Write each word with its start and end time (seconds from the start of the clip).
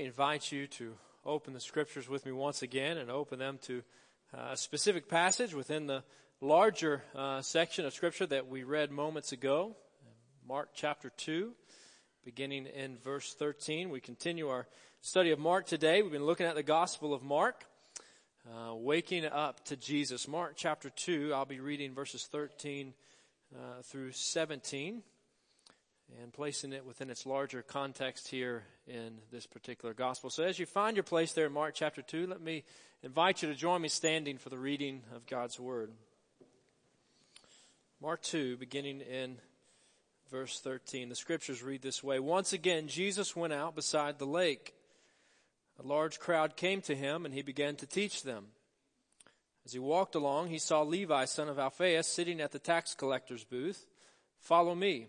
me 0.00 0.06
invite 0.06 0.50
you 0.50 0.66
to 0.66 0.94
open 1.26 1.52
the 1.52 1.60
scriptures 1.60 2.08
with 2.08 2.24
me 2.24 2.32
once 2.32 2.62
again 2.62 2.96
and 2.96 3.10
open 3.10 3.38
them 3.38 3.58
to 3.60 3.82
uh, 4.32 4.52
a 4.52 4.56
specific 4.56 5.10
passage 5.10 5.52
within 5.52 5.86
the 5.86 6.02
larger 6.40 7.02
uh, 7.14 7.42
section 7.42 7.84
of 7.84 7.92
scripture 7.92 8.24
that 8.24 8.48
we 8.48 8.62
read 8.62 8.90
moments 8.90 9.32
ago, 9.32 9.76
Mark 10.48 10.70
chapter 10.72 11.10
2, 11.18 11.52
beginning 12.24 12.64
in 12.64 12.96
verse 12.96 13.34
13. 13.34 13.90
We 13.90 14.00
continue 14.00 14.48
our 14.48 14.66
study 15.02 15.32
of 15.32 15.38
Mark 15.38 15.66
today. 15.66 16.00
We've 16.00 16.10
been 16.10 16.24
looking 16.24 16.46
at 16.46 16.54
the 16.54 16.62
Gospel 16.62 17.12
of 17.12 17.22
Mark, 17.22 17.66
uh, 18.48 18.74
waking 18.74 19.26
up 19.26 19.62
to 19.66 19.76
Jesus. 19.76 20.26
Mark 20.26 20.54
chapter 20.56 20.88
2, 20.88 21.32
I'll 21.34 21.44
be 21.44 21.60
reading 21.60 21.92
verses 21.92 22.26
13 22.32 22.94
uh, 23.54 23.82
through 23.82 24.12
17 24.12 25.02
and 26.22 26.32
placing 26.32 26.72
it 26.72 26.84
within 26.84 27.10
its 27.10 27.26
larger 27.26 27.62
context 27.62 28.28
here 28.28 28.64
in 28.86 29.18
this 29.30 29.46
particular 29.46 29.94
gospel. 29.94 30.30
So 30.30 30.44
as 30.44 30.58
you 30.58 30.66
find 30.66 30.96
your 30.96 31.04
place 31.04 31.32
there 31.32 31.46
in 31.46 31.52
Mark 31.52 31.74
chapter 31.74 32.02
2, 32.02 32.26
let 32.26 32.40
me 32.40 32.64
invite 33.02 33.42
you 33.42 33.48
to 33.48 33.54
join 33.54 33.82
me 33.82 33.88
standing 33.88 34.38
for 34.38 34.48
the 34.48 34.58
reading 34.58 35.02
of 35.14 35.26
God's 35.26 35.58
word. 35.58 35.92
Mark 38.00 38.22
2, 38.22 38.56
beginning 38.56 39.00
in 39.00 39.36
verse 40.30 40.60
13. 40.60 41.08
The 41.08 41.14
scriptures 41.14 41.62
read 41.62 41.82
this 41.82 42.02
way. 42.02 42.18
Once 42.18 42.52
again, 42.52 42.88
Jesus 42.88 43.36
went 43.36 43.52
out 43.52 43.74
beside 43.74 44.18
the 44.18 44.26
lake. 44.26 44.74
A 45.82 45.86
large 45.86 46.18
crowd 46.18 46.56
came 46.56 46.80
to 46.82 46.94
him 46.94 47.24
and 47.24 47.34
he 47.34 47.42
began 47.42 47.76
to 47.76 47.86
teach 47.86 48.22
them. 48.22 48.46
As 49.64 49.72
he 49.72 49.78
walked 49.78 50.14
along, 50.14 50.48
he 50.48 50.58
saw 50.58 50.82
Levi, 50.82 51.26
son 51.26 51.48
of 51.48 51.58
Alphaeus, 51.58 52.06
sitting 52.06 52.40
at 52.40 52.52
the 52.52 52.58
tax 52.58 52.94
collector's 52.94 53.44
booth. 53.44 53.86
Follow 54.38 54.74
me, 54.74 55.08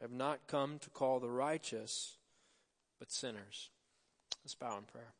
I 0.00 0.04
have 0.04 0.12
not 0.12 0.46
come 0.46 0.78
to 0.80 0.90
call 0.90 1.20
the 1.20 1.30
righteous, 1.30 2.16
but 2.98 3.10
sinners. 3.10 3.70
Let's 4.44 4.54
bow 4.54 4.78
in 4.78 4.84
prayer. 4.84 5.14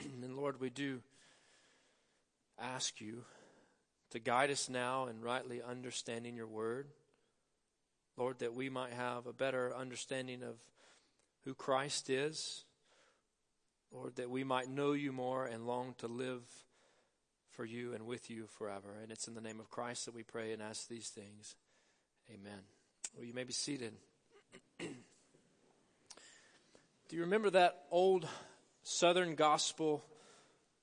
and 0.22 0.36
Lord, 0.36 0.60
we 0.60 0.70
do 0.70 1.00
ask 2.58 3.00
you 3.00 3.24
to 4.10 4.18
guide 4.18 4.50
us 4.50 4.68
now 4.68 5.06
in 5.06 5.20
rightly 5.20 5.62
understanding 5.62 6.36
your 6.36 6.48
word. 6.48 6.88
Lord, 8.16 8.40
that 8.40 8.54
we 8.54 8.68
might 8.68 8.92
have 8.92 9.26
a 9.26 9.32
better 9.32 9.74
understanding 9.74 10.42
of 10.42 10.56
who 11.44 11.54
Christ 11.54 12.10
is 12.10 12.64
Lord, 13.92 14.16
that 14.16 14.30
we 14.30 14.44
might 14.44 14.68
know 14.68 14.92
you 14.92 15.12
more 15.12 15.46
and 15.46 15.66
long 15.66 15.94
to 15.98 16.06
live 16.06 16.42
for 17.48 17.64
you 17.64 17.92
and 17.92 18.06
with 18.06 18.30
you 18.30 18.46
forever. 18.46 18.96
And 19.02 19.10
it's 19.10 19.26
in 19.26 19.34
the 19.34 19.40
name 19.40 19.58
of 19.58 19.68
Christ 19.68 20.04
that 20.04 20.14
we 20.14 20.22
pray 20.22 20.52
and 20.52 20.62
ask 20.62 20.88
these 20.88 21.08
things. 21.08 21.56
Amen. 22.32 22.60
Well, 23.16 23.26
you 23.26 23.34
may 23.34 23.42
be 23.42 23.52
seated. 23.52 23.92
Do 24.78 24.86
you 27.10 27.22
remember 27.22 27.50
that 27.50 27.82
old 27.90 28.28
Southern 28.82 29.34
gospel 29.34 30.04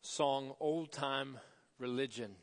song, 0.02 0.54
Old 0.60 0.92
Time 0.92 1.38
Religion? 1.80 2.36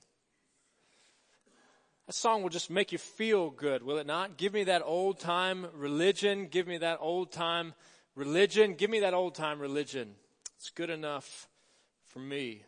That 2.06 2.14
song 2.14 2.42
will 2.42 2.48
just 2.48 2.70
make 2.70 2.92
you 2.92 2.98
feel 2.98 3.50
good, 3.50 3.82
will 3.82 3.98
it 3.98 4.06
not? 4.06 4.38
Give 4.38 4.54
me 4.54 4.64
that 4.64 4.80
old 4.82 5.20
time 5.20 5.66
religion. 5.74 6.46
Give 6.46 6.66
me 6.66 6.78
that 6.78 6.98
old 7.00 7.30
time 7.30 7.74
religion. 8.14 8.72
Give 8.74 8.88
me 8.88 9.00
that 9.00 9.12
old 9.12 9.34
time 9.34 9.60
religion. 9.60 10.14
It's 10.56 10.70
good 10.70 10.90
enough 10.90 11.46
for 12.06 12.20
me. 12.20 12.62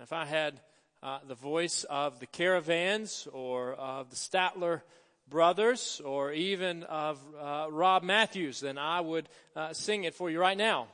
If 0.00 0.12
I 0.12 0.24
had 0.24 0.60
uh, 1.02 1.18
the 1.26 1.34
voice 1.34 1.84
of 1.84 2.20
the 2.20 2.26
Caravans 2.26 3.26
or 3.32 3.72
of 3.72 4.10
the 4.10 4.16
Statler 4.16 4.82
brothers 5.28 6.00
or 6.04 6.32
even 6.32 6.82
of 6.82 7.18
uh, 7.40 7.66
Rob 7.70 8.02
Matthews, 8.02 8.60
then 8.60 8.78
I 8.78 9.00
would 9.00 9.28
uh, 9.56 9.72
sing 9.72 10.04
it 10.04 10.14
for 10.14 10.28
you 10.28 10.40
right 10.40 10.58
now. 10.58 10.88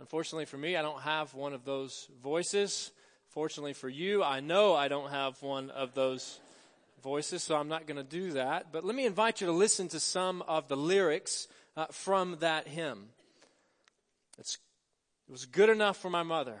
Unfortunately 0.00 0.46
for 0.46 0.58
me, 0.58 0.76
I 0.76 0.82
don't 0.82 1.00
have 1.02 1.32
one 1.34 1.52
of 1.54 1.64
those 1.64 2.08
voices. 2.22 2.90
Fortunately 3.28 3.72
for 3.72 3.88
you, 3.88 4.22
I 4.22 4.40
know 4.40 4.74
I 4.74 4.88
don't 4.88 5.10
have 5.10 5.40
one 5.42 5.70
of 5.70 5.94
those 5.94 6.40
voices, 7.02 7.42
so 7.42 7.56
I'm 7.56 7.68
not 7.68 7.86
going 7.86 7.96
to 7.96 8.02
do 8.02 8.32
that. 8.32 8.72
But 8.72 8.84
let 8.84 8.94
me 8.94 9.06
invite 9.06 9.40
you 9.40 9.46
to 9.46 9.52
listen 9.52 9.88
to 9.88 10.00
some 10.00 10.42
of 10.42 10.68
the 10.68 10.76
lyrics 10.76 11.48
uh, 11.76 11.86
from 11.90 12.36
that 12.40 12.66
hymn. 12.66 13.06
It's, 14.38 14.58
it 15.28 15.32
was 15.32 15.46
good 15.46 15.70
enough 15.70 15.96
for 15.96 16.10
my 16.10 16.24
mother. 16.24 16.60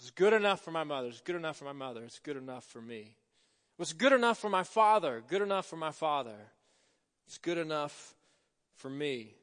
It 0.00 0.04
was 0.04 0.10
good 0.12 0.32
enough 0.32 0.62
for 0.62 0.70
my 0.70 0.82
mother. 0.82 1.08
It's 1.08 1.20
good 1.20 1.36
enough 1.36 1.58
for 1.58 1.66
my 1.66 1.74
mother. 1.74 2.02
It's 2.04 2.20
good 2.20 2.38
enough 2.38 2.64
for 2.64 2.80
me. 2.80 3.00
It 3.00 3.78
was 3.78 3.92
good 3.92 4.14
enough 4.14 4.38
for 4.38 4.48
my 4.48 4.62
father. 4.62 5.22
Good 5.28 5.42
enough 5.42 5.66
for 5.66 5.76
my 5.76 5.90
father. 5.90 6.38
It's 7.26 7.36
good 7.36 7.58
enough 7.58 8.14
for 8.76 8.88
me. 8.88 9.34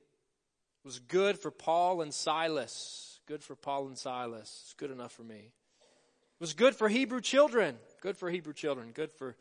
It 0.83 0.83
was 0.83 0.97
good 0.97 1.37
for 1.37 1.51
Paul 1.51 2.01
and 2.01 2.11
Silas. 2.11 3.19
Good 3.27 3.43
for 3.43 3.55
Paul 3.55 3.85
and 3.85 3.99
Silas. 3.99 4.61
It's 4.63 4.73
good 4.73 4.89
enough 4.89 5.11
for 5.11 5.21
me. 5.21 5.35
It 5.35 6.39
was 6.39 6.53
good 6.53 6.73
for 6.73 6.89
Hebrew 6.89 7.21
children. 7.21 7.77
Good 8.01 8.17
for 8.17 8.27
Hebrew 8.27 8.53
children. 8.53 8.93
Good 8.95 9.11
for 9.11 9.35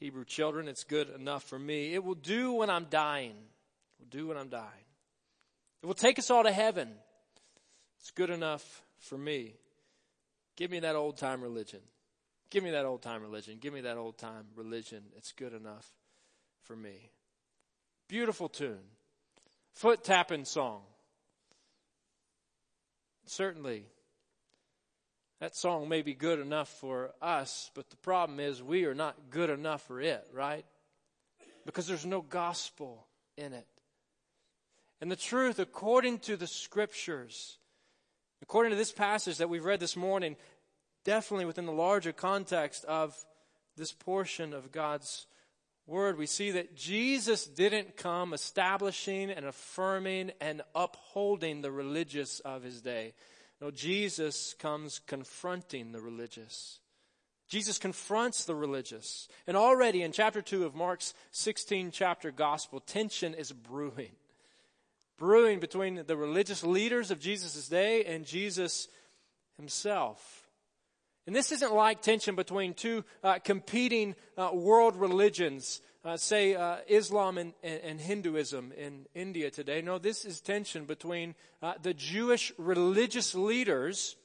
Hebrew 0.00 0.24
children. 0.24 0.66
It's 0.66 0.82
good 0.82 1.14
enough 1.14 1.44
for 1.44 1.60
me. 1.60 1.94
It 1.94 2.02
will 2.02 2.16
do 2.16 2.54
when 2.54 2.70
I'm 2.70 2.86
dying. 2.90 3.36
It 3.36 4.00
will 4.00 4.18
do 4.18 4.26
when 4.26 4.36
I'm 4.36 4.48
dying. 4.48 4.86
It 5.80 5.86
will 5.86 5.94
take 5.94 6.18
us 6.18 6.28
all 6.28 6.42
to 6.42 6.50
heaven. 6.50 6.90
It's 8.00 8.10
good 8.10 8.30
enough 8.30 8.82
for 8.98 9.16
me. 9.16 9.54
Give 10.60 10.70
me 10.70 10.80
that 10.80 10.94
old 10.94 11.16
time 11.16 11.40
religion. 11.40 11.80
Give 12.50 12.62
me 12.62 12.72
that 12.72 12.84
old 12.84 13.00
time 13.00 13.22
religion. 13.22 13.56
Give 13.58 13.72
me 13.72 13.80
that 13.80 13.96
old 13.96 14.18
time 14.18 14.44
religion. 14.54 15.02
It's 15.16 15.32
good 15.32 15.54
enough 15.54 15.88
for 16.64 16.76
me. 16.76 17.12
Beautiful 18.08 18.50
tune. 18.50 18.82
Foot 19.72 20.04
tapping 20.04 20.44
song. 20.44 20.82
Certainly, 23.24 23.86
that 25.40 25.56
song 25.56 25.88
may 25.88 26.02
be 26.02 26.12
good 26.12 26.38
enough 26.38 26.68
for 26.68 27.12
us, 27.22 27.70
but 27.74 27.88
the 27.88 27.96
problem 27.96 28.38
is 28.38 28.62
we 28.62 28.84
are 28.84 28.94
not 28.94 29.30
good 29.30 29.48
enough 29.48 29.80
for 29.86 29.98
it, 29.98 30.26
right? 30.30 30.66
Because 31.64 31.86
there's 31.86 32.04
no 32.04 32.20
gospel 32.20 33.06
in 33.38 33.54
it. 33.54 33.66
And 35.00 35.10
the 35.10 35.16
truth, 35.16 35.58
according 35.58 36.18
to 36.18 36.36
the 36.36 36.46
scriptures, 36.46 37.56
According 38.42 38.70
to 38.70 38.76
this 38.76 38.92
passage 38.92 39.38
that 39.38 39.48
we've 39.48 39.64
read 39.64 39.80
this 39.80 39.96
morning, 39.96 40.36
definitely 41.04 41.44
within 41.44 41.66
the 41.66 41.72
larger 41.72 42.12
context 42.12 42.84
of 42.84 43.14
this 43.76 43.92
portion 43.92 44.52
of 44.54 44.72
God's 44.72 45.26
word, 45.86 46.16
we 46.16 46.26
see 46.26 46.52
that 46.52 46.76
Jesus 46.76 47.46
didn't 47.46 47.96
come 47.96 48.32
establishing 48.32 49.30
and 49.30 49.44
affirming 49.44 50.32
and 50.40 50.62
upholding 50.74 51.60
the 51.60 51.70
religious 51.70 52.40
of 52.40 52.62
his 52.62 52.80
day. 52.80 53.14
No, 53.60 53.70
Jesus 53.70 54.54
comes 54.58 55.00
confronting 55.00 55.92
the 55.92 56.00
religious. 56.00 56.80
Jesus 57.48 57.78
confronts 57.78 58.44
the 58.44 58.54
religious. 58.54 59.28
And 59.46 59.56
already 59.56 60.02
in 60.02 60.12
chapter 60.12 60.40
2 60.40 60.64
of 60.64 60.74
Mark's 60.74 61.12
16 61.32 61.90
chapter 61.90 62.30
gospel, 62.30 62.80
tension 62.80 63.34
is 63.34 63.52
brewing 63.52 64.12
brewing 65.20 65.60
between 65.60 66.02
the 66.06 66.16
religious 66.16 66.64
leaders 66.64 67.10
of 67.10 67.20
Jesus' 67.20 67.68
day 67.68 68.04
and 68.04 68.24
Jesus 68.24 68.88
himself. 69.58 70.48
And 71.26 71.36
this 71.36 71.52
isn't 71.52 71.74
like 71.74 72.00
tension 72.00 72.34
between 72.34 72.72
two 72.72 73.04
uh, 73.22 73.38
competing 73.38 74.16
uh, 74.38 74.50
world 74.54 74.96
religions, 74.96 75.82
uh, 76.06 76.16
say 76.16 76.54
uh, 76.54 76.78
Islam 76.88 77.36
and, 77.36 77.52
and, 77.62 78.00
Hinduism 78.00 78.72
in 78.72 79.06
India 79.14 79.50
today. 79.50 79.82
No, 79.82 79.98
this 79.98 80.24
is 80.24 80.40
tension 80.40 80.86
between 80.86 81.34
uh, 81.62 81.74
the 81.82 81.92
Jewish 81.92 82.50
religious 82.56 83.34
leaders 83.34 84.16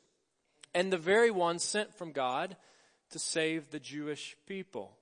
and 0.73 0.91
the 0.91 0.97
very 0.97 1.29
ones 1.29 1.63
sent 1.65 1.93
from 1.93 2.13
God 2.13 2.55
to 3.11 3.19
save 3.19 3.69
the 3.69 3.79
Jewish 3.79 4.37
people. 4.47 4.95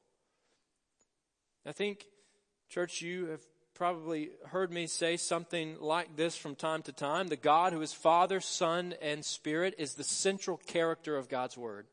I 1.67 1.71
think, 1.71 2.07
church, 2.67 3.01
you 3.03 3.27
have 3.27 3.41
probably 3.73 4.29
heard 4.47 4.71
me 4.71 4.87
say 4.87 5.17
something 5.17 5.77
like 5.79 6.15
this 6.15 6.35
from 6.35 6.55
time 6.55 6.83
to 6.83 6.91
time. 6.91 7.27
The 7.27 7.35
God 7.35 7.73
who 7.73 7.81
is 7.81 7.93
Father, 7.93 8.39
Son, 8.39 8.93
and 9.01 9.25
Spirit 9.25 9.75
is 9.77 9.95
the 9.95 10.03
central 10.03 10.57
character 10.57 11.17
of 11.17 11.29
God's 11.29 11.57
Word. 11.57 11.87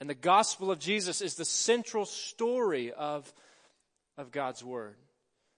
And 0.00 0.10
the 0.10 0.14
gospel 0.14 0.70
of 0.70 0.78
Jesus 0.78 1.20
is 1.20 1.34
the 1.34 1.44
central 1.44 2.04
story 2.04 2.92
of, 2.92 3.32
of 4.18 4.32
God's 4.32 4.62
Word. 4.62 4.96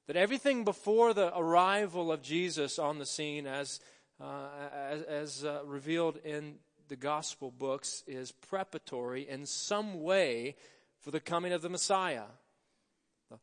That 0.07 0.17
everything 0.17 0.65
before 0.65 1.15
the 1.15 1.37
arrival 1.37 2.13
of 2.13 2.23
Jesus 2.23 2.79
on 2.79 2.99
the 2.99 3.07
scene, 3.07 3.47
as, 3.47 3.81
uh, 4.21 4.49
as, 4.73 5.03
as 5.03 5.45
uh, 5.45 5.61
revealed 5.65 6.19
in 6.25 6.57
the 6.89 6.97
gospel 6.97 7.51
books, 7.51 8.03
is 8.07 8.31
preparatory 8.33 9.29
in 9.29 9.47
some 9.47 10.03
way 10.03 10.57
for 11.01 11.11
the 11.11 11.21
coming 11.21 11.53
of 11.53 11.63
the 11.63 11.71
Messiah. 11.71 12.25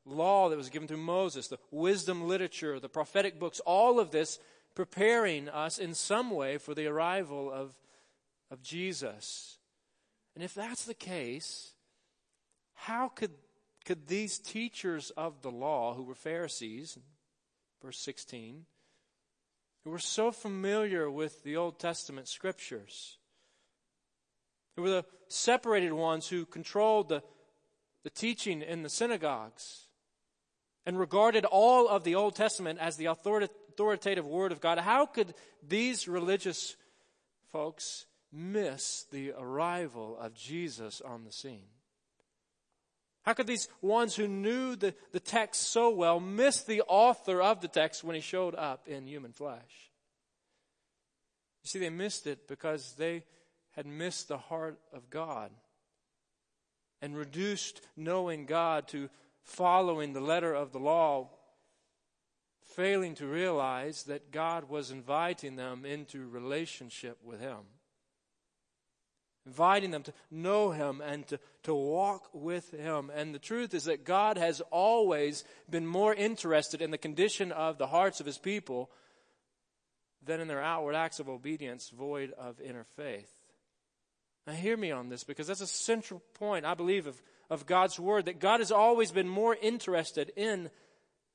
The 0.06 0.14
law 0.14 0.50
that 0.50 0.58
was 0.58 0.70
given 0.70 0.88
through 0.88 0.98
Moses, 0.98 1.48
the 1.48 1.60
wisdom 1.72 2.28
literature, 2.28 2.80
the 2.80 2.90
prophetic 2.90 3.40
books, 3.40 3.60
all 3.66 4.00
of 4.00 4.12
this 4.12 4.40
preparing 4.76 5.50
us 5.50 5.78
in 5.78 5.94
some 5.94 6.32
way 6.32 6.58
for 6.58 6.74
the 6.74 6.88
arrival 6.88 7.52
of, 7.52 7.78
of 8.50 8.62
Jesus. 8.62 9.58
And 10.36 10.44
if 10.44 10.54
that's 10.54 10.86
the 10.86 10.94
case, 10.94 11.74
how 12.74 13.10
could 13.10 13.32
could 13.86 14.08
these 14.08 14.38
teachers 14.38 15.12
of 15.12 15.42
the 15.42 15.52
law, 15.52 15.94
who 15.96 16.04
were 16.04 16.16
Pharisees, 16.16 16.98
verse 17.82 18.00
16, 18.00 18.66
who 19.84 19.90
were 19.90 20.00
so 20.00 20.32
familiar 20.32 21.10
with 21.10 21.44
the 21.44 21.58
Old 21.58 21.80
Testament 21.80 22.28
scriptures, 22.28 23.18
who 24.76 24.84
were 24.84 24.90
the 24.90 25.06
separated 25.28 25.94
ones 25.94 26.28
who 26.28 26.46
controlled 26.46 27.10
the, 27.10 27.24
the 28.04 28.10
teaching 28.10 28.62
in 28.62 28.84
the 28.84 28.90
synagogues 28.90 29.88
and 30.86 31.00
regarded 31.00 31.46
all 31.46 31.88
of 31.88 32.04
the 32.04 32.16
Old 32.16 32.36
Testament 32.36 32.80
as 32.80 32.98
the 32.98 33.06
authoritative 33.06 34.26
Word 34.26 34.52
of 34.52 34.62
God, 34.62 34.80
how 34.80 35.06
could 35.06 35.34
these 35.68 36.08
religious 36.08 36.76
folks 37.52 38.06
miss 38.32 39.06
the 39.12 39.34
arrival 39.38 40.18
of 40.18 40.34
Jesus 40.34 41.02
on 41.02 41.24
the 41.24 41.32
scene? 41.32 41.68
How 43.24 43.34
could 43.34 43.46
these 43.46 43.68
ones 43.82 44.16
who 44.16 44.28
knew 44.28 44.76
the, 44.76 44.96
the 45.12 45.20
text 45.20 45.70
so 45.70 45.92
well 45.92 46.20
miss 46.20 46.64
the 46.64 46.82
author 46.88 47.42
of 47.42 47.62
the 47.62 47.68
text 47.68 48.04
when 48.04 48.16
he 48.16 48.22
showed 48.22 48.56
up 48.56 48.88
in 48.88 49.06
human 49.06 49.32
flesh? 49.32 49.92
You 51.64 51.68
see, 51.68 51.80
they 51.80 51.92
missed 51.92 52.26
it 52.26 52.48
because 52.48 52.96
they 52.98 53.24
had 53.76 53.86
missed 53.86 54.28
the 54.28 54.40
heart 54.40 54.80
of 54.92 55.12
God 55.12 55.52
and 57.02 57.16
reduced 57.16 57.82
knowing 57.96 58.46
God 58.46 58.88
to 58.90 59.10
following 59.44 60.14
the 60.14 60.22
letter 60.22 60.54
of 60.54 60.72
the 60.72 60.80
law, 60.80 61.30
failing 62.76 63.16
to 63.16 63.28
realize 63.28 64.04
that 64.04 64.32
God 64.32 64.70
was 64.70 64.92
inviting 64.92 65.56
them 65.56 65.86
into 65.86 66.28
relationship 66.28 67.18
with 67.24 67.40
Him 67.40 67.58
inviting 69.46 69.92
them 69.92 70.04
to 70.04 70.14
know 70.30 70.72
Him 70.72 71.02
and 71.02 71.26
to, 71.28 71.40
to 71.64 71.74
walk 71.74 72.30
with 72.34 72.72
Him. 72.72 73.12
And 73.14 73.34
the 73.34 73.40
truth 73.40 73.74
is 73.74 73.86
that 73.86 74.06
God 74.06 74.38
has 74.38 74.62
always 74.72 75.44
been 75.70 75.86
more 75.86 76.14
interested 76.14 76.82
in 76.82 76.92
the 76.92 76.98
condition 76.98 77.52
of 77.52 77.78
the 77.78 77.88
hearts 77.88 78.20
of 78.20 78.26
His 78.26 78.38
people 78.38 78.92
than 80.24 80.40
in 80.40 80.48
their 80.48 80.62
outward 80.62 80.96
acts 80.96 81.20
of 81.20 81.30
obedience 81.30 81.90
void 81.90 82.32
of 82.38 82.62
inner 82.62 82.86
faith. 82.96 83.32
Now, 84.48 84.54
hear 84.54 84.76
me 84.76 84.92
on 84.92 85.10
this 85.10 85.24
because 85.24 85.48
that's 85.48 85.62
a 85.62 85.68
central 85.68 86.22
point, 86.34 86.66
I 86.66 86.74
believe, 86.74 87.08
of, 87.08 87.22
of 87.50 87.66
God's 87.66 88.00
Word 88.00 88.26
that 88.26 88.40
God 88.40 88.60
has 88.60 88.72
always 88.72 89.12
been 89.12 89.30
more 89.30 89.56
interested 89.62 90.32
in, 90.36 90.70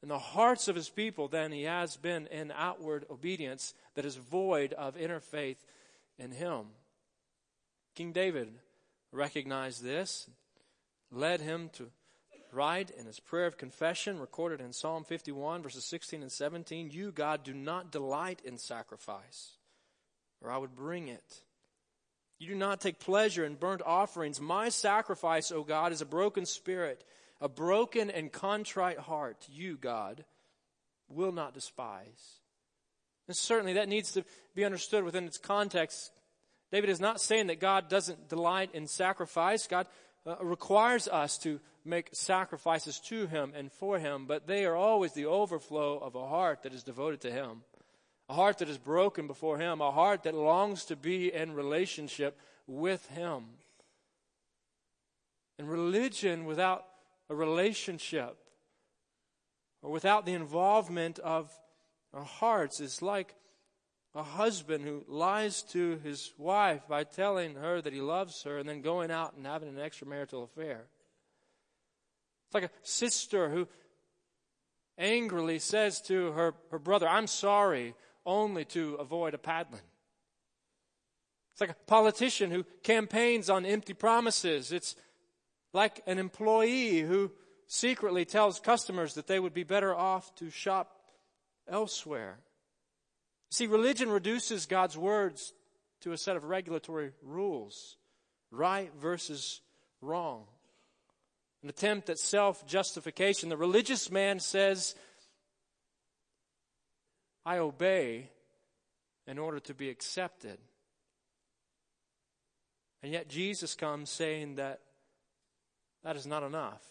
in 0.02 0.08
the 0.08 0.18
hearts 0.18 0.68
of 0.68 0.76
His 0.76 0.88
people 0.88 1.28
than 1.28 1.52
He 1.52 1.62
has 1.62 1.96
been 1.96 2.26
in 2.26 2.52
outward 2.54 3.06
obedience 3.10 3.74
that 3.94 4.04
is 4.04 4.16
void 4.16 4.72
of 4.72 4.96
inner 4.96 5.20
faith 5.20 5.64
in 6.18 6.32
Him. 6.32 6.66
King 7.94 8.12
David 8.12 8.52
recognized 9.10 9.82
this, 9.82 10.28
led 11.10 11.40
him 11.40 11.70
to 11.74 11.88
write 12.52 12.90
in 12.90 13.06
his 13.06 13.20
prayer 13.20 13.46
of 13.46 13.56
confession, 13.56 14.20
recorded 14.20 14.60
in 14.60 14.72
Psalm 14.72 15.04
51, 15.04 15.62
verses 15.62 15.84
16 15.84 16.22
and 16.22 16.30
17 16.30 16.90
You, 16.90 17.10
God, 17.10 17.42
do 17.42 17.54
not 17.54 17.90
delight 17.90 18.42
in 18.44 18.58
sacrifice, 18.58 19.56
or 20.40 20.50
I 20.50 20.58
would 20.58 20.76
bring 20.76 21.08
it. 21.08 21.40
You 22.38 22.48
do 22.48 22.54
not 22.54 22.80
take 22.80 22.98
pleasure 22.98 23.44
in 23.44 23.54
burnt 23.54 23.82
offerings. 23.84 24.40
My 24.40 24.68
sacrifice, 24.68 25.50
O 25.50 25.62
God, 25.62 25.92
is 25.92 26.02
a 26.02 26.06
broken 26.06 26.44
spirit, 26.46 27.04
a 27.40 27.48
broken 27.48 28.10
and 28.10 28.30
contrite 28.30 28.98
heart. 28.98 29.46
You, 29.50 29.76
God, 29.76 30.24
will 31.08 31.32
not 31.32 31.54
despise. 31.54 32.40
And 33.28 33.36
certainly 33.36 33.74
that 33.74 33.88
needs 33.88 34.12
to 34.12 34.24
be 34.54 34.64
understood 34.64 35.04
within 35.04 35.24
its 35.24 35.38
context 35.38 36.12
David 36.72 36.90
is 36.90 37.00
not 37.00 37.20
saying 37.20 37.46
that 37.46 37.60
God 37.60 37.88
doesn't 37.88 38.28
delight 38.28 38.70
in 38.74 38.86
sacrifice. 38.86 39.66
God 39.66 39.86
uh, 40.26 40.36
requires 40.42 41.06
us 41.06 41.38
to 41.38 41.60
make 41.84 42.10
sacrifices 42.12 42.98
to 43.06 43.26
Him 43.28 43.52
and 43.54 43.70
for 43.70 43.98
Him, 43.98 44.26
but 44.26 44.46
they 44.46 44.64
are 44.64 44.74
always 44.74 45.12
the 45.12 45.26
overflow 45.26 45.98
of 45.98 46.16
a 46.16 46.26
heart 46.26 46.64
that 46.64 46.74
is 46.74 46.82
devoted 46.82 47.20
to 47.22 47.30
Him. 47.30 47.62
A 48.28 48.34
heart 48.34 48.58
that 48.58 48.68
is 48.68 48.78
broken 48.78 49.26
before 49.26 49.58
Him, 49.58 49.80
a 49.80 49.90
heart 49.90 50.24
that 50.24 50.34
longs 50.34 50.84
to 50.86 50.96
be 50.96 51.32
in 51.32 51.54
relationship 51.54 52.38
with 52.66 53.06
Him. 53.08 53.44
And 55.58 55.70
religion 55.70 56.44
without 56.44 56.84
a 57.30 57.34
relationship 57.34 58.36
or 59.82 59.90
without 59.90 60.26
the 60.26 60.34
involvement 60.34 61.18
of 61.20 61.50
our 62.12 62.24
hearts 62.24 62.80
is 62.80 63.02
like 63.02 63.34
a 64.14 64.22
husband 64.22 64.82
who 64.84 65.04
lies 65.06 65.62
to 65.62 65.98
his 66.02 66.32
wife 66.38 66.88
by 66.88 67.04
telling 67.04 67.54
her 67.56 67.82
that 67.82 67.92
he 67.92 68.00
loves 68.00 68.42
her 68.44 68.58
and 68.58 68.68
then 68.68 68.80
going 68.80 69.10
out 69.10 69.34
and 69.36 69.46
having 69.46 69.68
an 69.68 69.76
extramarital 69.76 70.44
affair. 70.44 70.86
It's 72.46 72.54
like 72.54 72.64
a 72.64 72.70
sister 72.82 73.50
who 73.50 73.68
angrily 74.96 75.58
says 75.58 76.00
to 76.02 76.32
her, 76.32 76.54
her 76.70 76.78
brother, 76.78 77.06
I'm 77.06 77.26
sorry, 77.26 77.94
only 78.26 78.64
to 78.66 78.94
avoid 78.96 79.34
a 79.34 79.38
paddling. 79.38 79.80
It's 81.52 81.60
like 81.60 81.70
a 81.70 81.76
politician 81.86 82.50
who 82.50 82.64
campaigns 82.82 83.48
on 83.48 83.64
empty 83.64 83.94
promises. 83.94 84.72
It's 84.72 84.94
like 85.72 86.02
an 86.06 86.18
employee 86.18 87.00
who 87.00 87.32
secretly 87.66 88.24
tells 88.24 88.60
customers 88.60 89.14
that 89.14 89.26
they 89.26 89.40
would 89.40 89.54
be 89.54 89.62
better 89.62 89.94
off 89.94 90.34
to 90.34 90.50
shop 90.50 91.00
elsewhere. 91.68 92.38
See, 93.50 93.66
religion 93.66 94.10
reduces 94.10 94.66
God's 94.66 94.98
words 94.98 95.54
to 96.02 96.12
a 96.12 96.18
set 96.18 96.36
of 96.36 96.44
regulatory 96.44 97.12
rules 97.22 97.96
right 98.50 98.90
versus 99.00 99.60
wrong. 100.00 100.44
An 101.62 101.68
attempt 101.68 102.10
at 102.10 102.18
self 102.18 102.66
justification. 102.66 103.48
The 103.48 103.56
religious 103.56 104.10
man 104.10 104.40
says, 104.40 104.94
I 107.46 107.58
obey 107.58 108.28
in 109.26 109.38
order 109.38 109.60
to 109.60 109.72
be 109.72 109.88
accepted. 109.88 110.58
And 113.02 113.12
yet 113.12 113.28
Jesus 113.28 113.74
comes 113.74 114.10
saying 114.10 114.56
that 114.56 114.80
that 116.04 116.16
is 116.16 116.26
not 116.26 116.42
enough, 116.42 116.82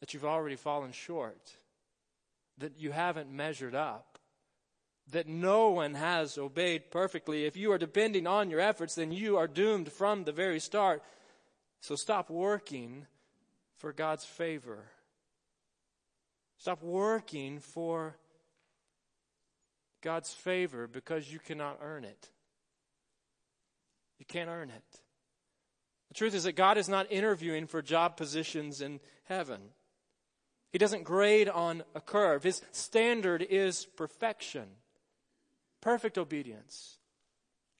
that 0.00 0.14
you've 0.14 0.24
already 0.24 0.56
fallen 0.56 0.92
short, 0.92 1.56
that 2.58 2.78
you 2.78 2.92
haven't 2.92 3.30
measured 3.30 3.74
up 3.74 4.16
that 5.12 5.28
no 5.28 5.70
one 5.70 5.94
has 5.94 6.36
obeyed 6.36 6.90
perfectly. 6.90 7.44
If 7.44 7.56
you 7.56 7.70
are 7.72 7.78
depending 7.78 8.26
on 8.26 8.50
your 8.50 8.60
efforts, 8.60 8.94
then 8.94 9.12
you 9.12 9.36
are 9.36 9.46
doomed 9.46 9.92
from 9.92 10.24
the 10.24 10.32
very 10.32 10.58
start. 10.58 11.02
So 11.80 11.94
stop 11.94 12.28
working 12.28 13.06
for 13.76 13.92
God's 13.92 14.24
favor. 14.24 14.84
Stop 16.58 16.82
working 16.82 17.60
for 17.60 18.16
God's 20.06 20.32
favor 20.32 20.86
because 20.86 21.32
you 21.32 21.40
cannot 21.40 21.80
earn 21.82 22.04
it. 22.04 22.30
You 24.20 24.24
can't 24.24 24.48
earn 24.48 24.70
it. 24.70 25.00
The 26.06 26.14
truth 26.14 26.32
is 26.32 26.44
that 26.44 26.52
God 26.52 26.78
is 26.78 26.88
not 26.88 27.10
interviewing 27.10 27.66
for 27.66 27.82
job 27.82 28.16
positions 28.16 28.80
in 28.80 29.00
heaven. 29.24 29.60
He 30.70 30.78
doesn't 30.78 31.02
grade 31.02 31.48
on 31.48 31.82
a 31.96 32.00
curve. 32.00 32.44
His 32.44 32.62
standard 32.70 33.42
is 33.42 33.84
perfection 33.96 34.68
perfect 35.80 36.18
obedience, 36.18 36.98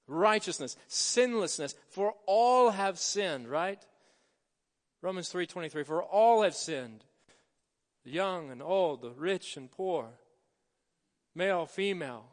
righteousness, 0.08 0.76
sinlessness, 0.88 1.76
for 1.90 2.14
all 2.26 2.70
have 2.70 2.98
sinned, 2.98 3.48
right? 3.48 3.84
Romans 5.00 5.28
3:23 5.28 5.84
for 5.84 6.02
all 6.02 6.42
have 6.42 6.56
sinned. 6.56 7.04
The 8.02 8.10
young 8.10 8.50
and 8.50 8.60
old, 8.60 9.02
the 9.02 9.10
rich 9.12 9.56
and 9.56 9.70
poor, 9.70 10.18
male, 11.36 11.66
female, 11.66 12.24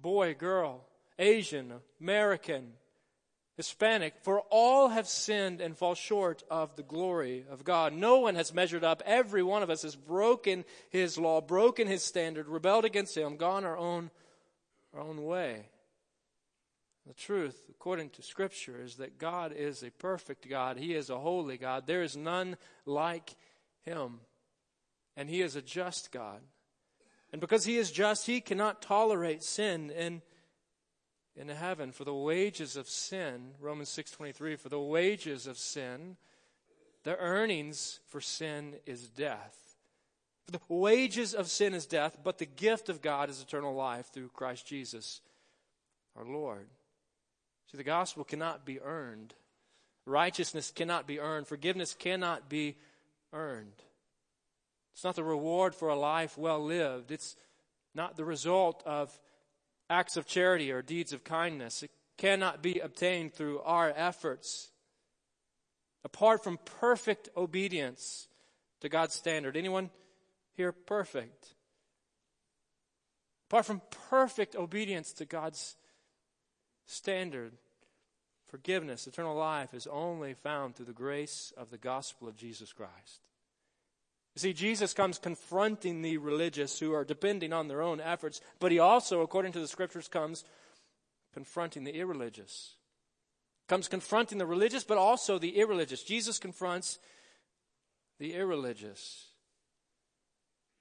boy, 0.00 0.34
girl, 0.34 0.86
Asian, 1.18 1.74
American, 2.00 2.72
Hispanic, 3.56 4.14
for 4.22 4.40
all 4.50 4.88
have 4.88 5.08
sinned 5.08 5.60
and 5.60 5.76
fall 5.76 5.96
short 5.96 6.44
of 6.48 6.76
the 6.76 6.82
glory 6.84 7.44
of 7.50 7.64
God. 7.64 7.92
No 7.92 8.20
one 8.20 8.36
has 8.36 8.54
measured 8.54 8.84
up. 8.84 9.02
Every 9.04 9.42
one 9.42 9.64
of 9.64 9.70
us 9.70 9.82
has 9.82 9.96
broken 9.96 10.64
his 10.90 11.18
law, 11.18 11.40
broken 11.40 11.88
his 11.88 12.04
standard, 12.04 12.48
rebelled 12.48 12.84
against 12.84 13.16
him, 13.16 13.36
gone 13.36 13.64
our 13.64 13.76
own 13.76 14.10
our 14.94 15.00
own 15.00 15.24
way. 15.24 15.66
The 17.06 17.14
truth, 17.14 17.58
according 17.70 18.10
to 18.10 18.22
Scripture, 18.22 18.82
is 18.82 18.96
that 18.96 19.18
God 19.18 19.52
is 19.56 19.82
a 19.82 19.90
perfect 19.90 20.48
God. 20.48 20.76
He 20.76 20.94
is 20.94 21.08
a 21.08 21.18
holy 21.18 21.56
God. 21.56 21.86
There 21.86 22.02
is 22.02 22.16
none 22.16 22.56
like 22.84 23.34
Him. 23.82 24.20
And 25.16 25.28
He 25.28 25.40
is 25.40 25.56
a 25.56 25.62
just 25.62 26.12
God. 26.12 26.40
And 27.32 27.40
because 27.40 27.64
He 27.64 27.76
is 27.76 27.90
just, 27.90 28.26
He 28.26 28.40
cannot 28.40 28.82
tolerate 28.82 29.42
sin 29.42 29.90
in, 29.90 30.22
in 31.36 31.48
heaven. 31.48 31.92
For 31.92 32.04
the 32.04 32.14
wages 32.14 32.76
of 32.76 32.88
sin, 32.88 33.52
Romans 33.60 33.90
6.23, 33.90 34.58
for 34.58 34.68
the 34.68 34.80
wages 34.80 35.46
of 35.46 35.58
sin, 35.58 36.16
the 37.04 37.16
earnings 37.18 38.00
for 38.08 38.20
sin 38.20 38.76
is 38.86 39.08
death. 39.08 39.56
For 40.46 40.52
the 40.52 40.60
wages 40.68 41.34
of 41.34 41.48
sin 41.48 41.74
is 41.74 41.86
death, 41.86 42.18
but 42.24 42.38
the 42.38 42.46
gift 42.46 42.88
of 42.88 43.02
God 43.02 43.28
is 43.28 43.42
eternal 43.42 43.74
life 43.74 44.06
through 44.12 44.28
Christ 44.28 44.66
Jesus 44.66 45.20
our 46.16 46.24
Lord. 46.24 46.68
See, 47.70 47.76
the 47.76 47.84
gospel 47.84 48.24
cannot 48.24 48.64
be 48.64 48.80
earned. 48.80 49.34
Righteousness 50.06 50.70
cannot 50.70 51.06
be 51.06 51.20
earned. 51.20 51.46
Forgiveness 51.46 51.94
cannot 51.94 52.48
be 52.48 52.76
earned. 53.32 53.84
It's 54.98 55.04
not 55.04 55.14
the 55.14 55.22
reward 55.22 55.76
for 55.76 55.90
a 55.90 55.94
life 55.94 56.36
well 56.36 56.58
lived. 56.58 57.12
It's 57.12 57.36
not 57.94 58.16
the 58.16 58.24
result 58.24 58.82
of 58.84 59.16
acts 59.88 60.16
of 60.16 60.26
charity 60.26 60.72
or 60.72 60.82
deeds 60.82 61.12
of 61.12 61.22
kindness. 61.22 61.84
It 61.84 61.92
cannot 62.16 62.64
be 62.64 62.80
obtained 62.80 63.32
through 63.32 63.60
our 63.60 63.92
efforts. 63.94 64.72
Apart 66.04 66.42
from 66.42 66.58
perfect 66.80 67.28
obedience 67.36 68.26
to 68.80 68.88
God's 68.88 69.14
standard. 69.14 69.56
Anyone 69.56 69.90
here 70.56 70.72
perfect? 70.72 71.54
Apart 73.48 73.66
from 73.66 73.82
perfect 74.10 74.56
obedience 74.56 75.12
to 75.12 75.24
God's 75.26 75.76
standard, 76.86 77.52
forgiveness, 78.48 79.06
eternal 79.06 79.36
life 79.36 79.74
is 79.74 79.86
only 79.86 80.34
found 80.34 80.74
through 80.74 80.86
the 80.86 80.92
grace 80.92 81.52
of 81.56 81.70
the 81.70 81.78
gospel 81.78 82.26
of 82.26 82.34
Jesus 82.34 82.72
Christ. 82.72 83.27
You 84.38 84.40
see, 84.40 84.52
Jesus 84.52 84.94
comes 84.94 85.18
confronting 85.18 86.00
the 86.00 86.18
religious 86.18 86.78
who 86.78 86.94
are 86.94 87.04
depending 87.04 87.52
on 87.52 87.66
their 87.66 87.82
own 87.82 88.00
efforts, 88.00 88.40
but 88.60 88.70
he 88.70 88.78
also, 88.78 89.20
according 89.20 89.50
to 89.54 89.58
the 89.58 89.66
scriptures, 89.66 90.06
comes 90.06 90.44
confronting 91.34 91.82
the 91.82 91.98
irreligious. 91.98 92.76
Comes 93.66 93.88
confronting 93.88 94.38
the 94.38 94.46
religious, 94.46 94.84
but 94.84 94.96
also 94.96 95.40
the 95.40 95.58
irreligious. 95.58 96.04
Jesus 96.04 96.38
confronts 96.38 97.00
the 98.20 98.34
irreligious. 98.34 99.26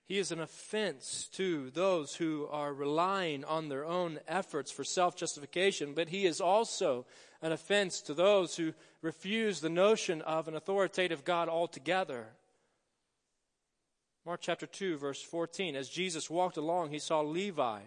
He 0.06 0.20
is 0.20 0.32
an 0.32 0.40
offense 0.40 1.28
to 1.34 1.72
those 1.72 2.14
who 2.14 2.46
are 2.52 2.72
relying 2.72 3.44
on 3.44 3.70
their 3.70 3.86
own 3.86 4.20
efforts 4.28 4.70
for 4.70 4.84
self 4.84 5.16
justification, 5.16 5.96
but 5.96 6.10
he 6.10 6.28
is 6.28 6.40
also 6.40 7.08
an 7.42 7.52
offense 7.52 8.02
to 8.02 8.14
those 8.14 8.56
who 8.56 8.76
refuse 9.02 9.62
the 9.62 9.70
notion 9.70 10.22
of 10.22 10.48
an 10.48 10.56
authoritative 10.56 11.26
God 11.26 11.50
altogether. 11.50 12.28
Mark 14.28 14.42
chapter 14.42 14.68
2, 14.68 14.98
verse 14.98 15.22
14. 15.22 15.78
As 15.78 15.88
Jesus 15.88 16.30
walked 16.30 16.58
along, 16.58 16.90
he 16.90 17.00
saw 17.00 17.22
Levi, 17.22 17.80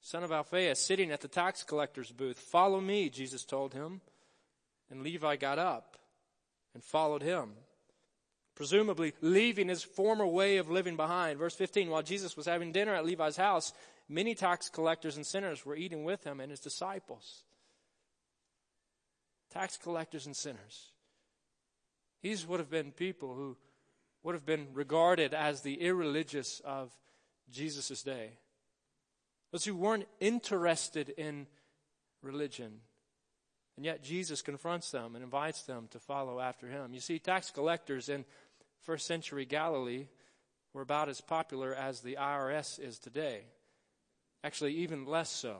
son 0.00 0.24
of 0.24 0.32
Alphaeus, 0.32 0.80
sitting 0.80 1.10
at 1.10 1.20
the 1.20 1.28
tax 1.28 1.62
collector's 1.62 2.10
booth. 2.10 2.38
Follow 2.38 2.80
me, 2.80 3.10
Jesus 3.10 3.44
told 3.44 3.74
him. 3.74 4.00
And 4.90 5.02
Levi 5.02 5.36
got 5.36 5.58
up 5.58 5.98
and 6.72 6.82
followed 6.82 7.22
him 7.22 7.50
presumably 8.54 9.12
leaving 9.20 9.68
his 9.68 9.82
former 9.82 10.26
way 10.26 10.56
of 10.56 10.70
living 10.70 10.96
behind. 10.96 11.38
Verse 11.38 11.54
15, 11.54 11.90
while 11.90 12.02
Jesus 12.02 12.38
was 12.38 12.46
having 12.46 12.72
dinner 12.72 12.94
at 12.94 13.04
Levi's 13.04 13.36
house, 13.36 13.74
many 14.08 14.34
tax 14.34 14.70
collectors 14.70 15.16
and 15.16 15.26
sinners 15.26 15.66
were 15.66 15.76
eating 15.76 16.04
with 16.04 16.24
him 16.24 16.40
and 16.40 16.50
his 16.50 16.60
disciples. 16.60 17.42
Tax 19.52 19.76
collectors 19.76 20.24
and 20.24 20.34
sinners. 20.34 20.92
These 22.22 22.46
would 22.46 22.60
have 22.60 22.70
been 22.70 22.92
people 22.92 23.34
who 23.34 23.58
would 24.24 24.34
have 24.34 24.46
been 24.46 24.68
regarded 24.72 25.34
as 25.34 25.60
the 25.60 25.74
irreligious 25.74 26.60
of 26.64 26.90
Jesus' 27.52 28.02
day. 28.02 28.30
Those 29.52 29.64
who 29.64 29.76
weren't 29.76 30.08
interested 30.18 31.10
in 31.10 31.46
religion. 32.22 32.80
And 33.76 33.84
yet 33.84 34.02
Jesus 34.02 34.42
confronts 34.42 34.90
them 34.90 35.14
and 35.14 35.22
invites 35.22 35.62
them 35.62 35.88
to 35.90 35.98
follow 35.98 36.40
after 36.40 36.66
him. 36.66 36.94
You 36.94 37.00
see, 37.00 37.18
tax 37.18 37.50
collectors 37.50 38.08
in 38.08 38.24
first 38.80 39.06
century 39.06 39.44
Galilee 39.44 40.06
were 40.72 40.82
about 40.82 41.08
as 41.08 41.20
popular 41.20 41.74
as 41.74 42.00
the 42.00 42.16
IRS 42.20 42.80
is 42.80 42.98
today. 42.98 43.42
Actually, 44.42 44.74
even 44.74 45.06
less 45.06 45.30
so. 45.30 45.58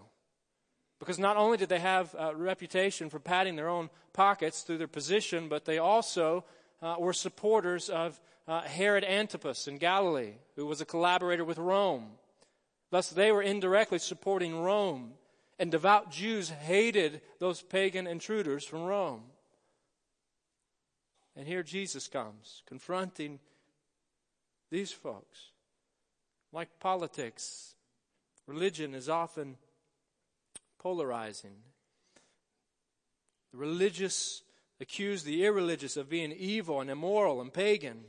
Because 1.00 1.18
not 1.18 1.36
only 1.36 1.58
did 1.58 1.68
they 1.68 1.80
have 1.80 2.14
a 2.18 2.34
reputation 2.34 3.10
for 3.10 3.18
padding 3.18 3.56
their 3.56 3.68
own 3.68 3.90
pockets 4.12 4.62
through 4.62 4.78
their 4.78 4.88
position, 4.88 5.48
but 5.48 5.64
they 5.64 5.78
also 5.78 6.44
uh, 6.80 6.96
were 6.98 7.12
supporters 7.12 7.90
of 7.90 8.18
uh, 8.46 8.62
Herod 8.62 9.04
Antipas 9.04 9.68
in 9.68 9.78
Galilee, 9.78 10.34
who 10.56 10.66
was 10.66 10.80
a 10.80 10.86
collaborator 10.86 11.44
with 11.44 11.58
Rome. 11.58 12.12
Thus, 12.90 13.10
they 13.10 13.32
were 13.32 13.42
indirectly 13.42 13.98
supporting 13.98 14.60
Rome, 14.60 15.14
and 15.58 15.70
devout 15.70 16.10
Jews 16.10 16.50
hated 16.50 17.22
those 17.38 17.62
pagan 17.62 18.06
intruders 18.06 18.64
from 18.64 18.82
Rome. 18.82 19.22
And 21.36 21.48
here 21.48 21.62
Jesus 21.62 22.06
comes, 22.06 22.62
confronting 22.66 23.40
these 24.70 24.92
folks. 24.92 25.50
Like 26.52 26.78
politics, 26.78 27.74
religion 28.46 28.94
is 28.94 29.08
often 29.08 29.56
polarizing. 30.78 31.56
The 33.52 33.58
religious 33.58 34.42
accuse 34.80 35.24
the 35.24 35.44
irreligious 35.44 35.96
of 35.96 36.08
being 36.08 36.32
evil 36.32 36.80
and 36.80 36.90
immoral 36.90 37.40
and 37.40 37.52
pagan. 37.52 38.04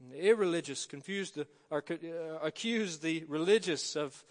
And 0.00 0.12
the 0.12 0.28
irreligious 0.28 0.86
confuse 0.86 1.32
the, 1.32 1.46
or, 1.70 1.84
uh, 1.90 2.38
accuse 2.42 2.98
the 2.98 3.24
religious 3.28 3.96
of, 3.96 4.24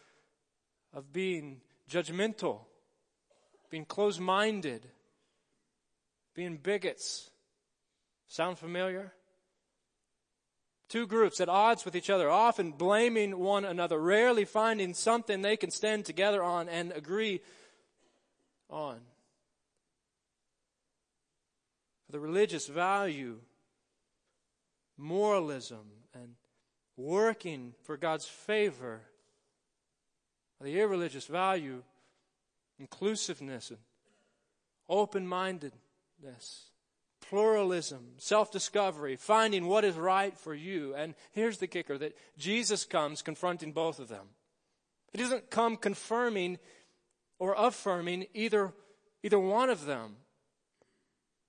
of 0.94 1.12
being 1.12 1.62
judgmental, 1.90 2.62
being 3.70 3.86
closed 3.86 4.20
minded, 4.20 4.88
being 6.34 6.58
bigots. 6.58 7.30
Sound 8.28 8.58
familiar? 8.58 9.14
Two 10.90 11.06
groups 11.06 11.42
at 11.42 11.50
odds 11.50 11.84
with 11.84 11.98
each 11.98 12.10
other, 12.10 12.30
often 12.30 12.72
blaming 12.72 13.38
one 13.38 13.66
another, 13.66 14.00
rarely 14.00 14.46
finding 14.46 14.94
something 14.94 15.42
they 15.42 15.58
can 15.58 15.70
stand 15.70 16.06
together 16.06 16.42
on 16.42 16.70
and 16.70 16.94
agree 16.94 17.42
on. 18.70 19.00
The 22.10 22.20
religious 22.20 22.68
value 22.68 23.40
moralism 24.98 25.92
and 26.14 26.36
working 26.96 27.74
for 27.84 27.98
God's 27.98 28.26
favor. 28.26 29.02
The 30.62 30.80
irreligious 30.80 31.26
value 31.26 31.84
inclusiveness 32.80 33.70
and 33.70 33.80
open 34.90 35.28
mindedness 35.28 36.70
pluralism, 37.30 38.14
self 38.18 38.52
discovery, 38.52 39.16
finding 39.16 39.68
what 39.68 39.84
is 39.84 39.96
right 39.96 40.38
for 40.38 40.54
you. 40.54 40.96
And 40.96 41.16
here's 41.32 41.58
the 41.58 41.68
kicker 41.68 41.98
that 41.98 42.18
Jesus 42.38 42.86
comes 42.86 43.22
confronting 43.22 43.72
both 43.72 44.00
of 44.00 44.08
them. 44.08 44.28
He 45.12 45.18
doesn't 45.18 45.50
come 45.50 45.78
confirming 45.78 46.58
or 47.40 47.56
affirming 47.58 48.28
either, 48.34 48.74
either 49.24 49.40
one 49.40 49.70
of 49.70 49.86
them. 49.86 50.18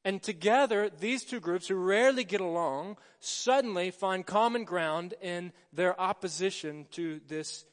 And 0.04 0.22
together, 0.22 0.90
these 0.90 1.24
two 1.24 1.40
groups 1.40 1.68
who 1.68 1.74
rarely 1.74 2.24
get 2.24 2.40
along 2.40 2.96
suddenly 3.20 3.90
find 3.90 4.24
common 4.24 4.64
ground 4.64 5.14
in 5.20 5.52
their 5.72 6.00
opposition 6.00 6.86
to 6.92 7.20
this, 7.28 7.64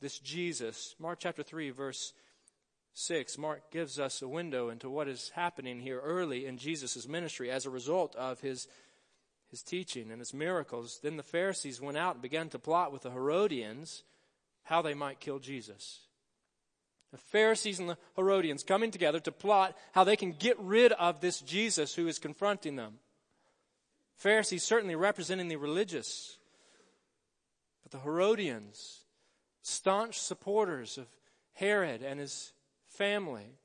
this 0.00 0.18
Jesus. 0.18 0.94
Mark 0.98 1.18
chapter 1.20 1.42
3, 1.42 1.70
verse 1.70 2.12
6, 2.94 3.38
Mark 3.38 3.70
gives 3.72 3.98
us 3.98 4.22
a 4.22 4.28
window 4.28 4.68
into 4.68 4.88
what 4.88 5.08
is 5.08 5.32
happening 5.34 5.80
here 5.80 6.00
early 6.00 6.46
in 6.46 6.58
Jesus' 6.58 7.08
ministry 7.08 7.50
as 7.50 7.66
a 7.66 7.70
result 7.70 8.14
of 8.14 8.40
his, 8.40 8.68
his 9.50 9.62
teaching 9.62 10.12
and 10.12 10.20
his 10.20 10.32
miracles. 10.32 11.00
Then 11.02 11.16
the 11.16 11.24
Pharisees 11.24 11.80
went 11.80 11.98
out 11.98 12.14
and 12.14 12.22
began 12.22 12.48
to 12.50 12.58
plot 12.60 12.92
with 12.92 13.02
the 13.02 13.10
Herodians 13.10 14.04
how 14.62 14.80
they 14.80 14.94
might 14.94 15.18
kill 15.18 15.40
Jesus. 15.40 16.00
The 17.14 17.18
Pharisees 17.18 17.78
and 17.78 17.88
the 17.88 17.96
Herodians 18.16 18.64
coming 18.64 18.90
together 18.90 19.20
to 19.20 19.30
plot 19.30 19.76
how 19.92 20.02
they 20.02 20.16
can 20.16 20.32
get 20.32 20.58
rid 20.58 20.90
of 20.90 21.20
this 21.20 21.40
Jesus 21.40 21.94
who 21.94 22.08
is 22.08 22.18
confronting 22.18 22.74
them. 22.74 22.94
Pharisees 24.16 24.64
certainly 24.64 24.96
representing 24.96 25.46
the 25.46 25.54
religious, 25.54 26.38
but 27.84 27.92
the 27.92 28.00
Herodians, 28.00 29.02
staunch 29.62 30.18
supporters 30.18 30.98
of 30.98 31.06
Herod 31.52 32.02
and 32.02 32.18
his 32.18 32.52
family. 32.88 33.58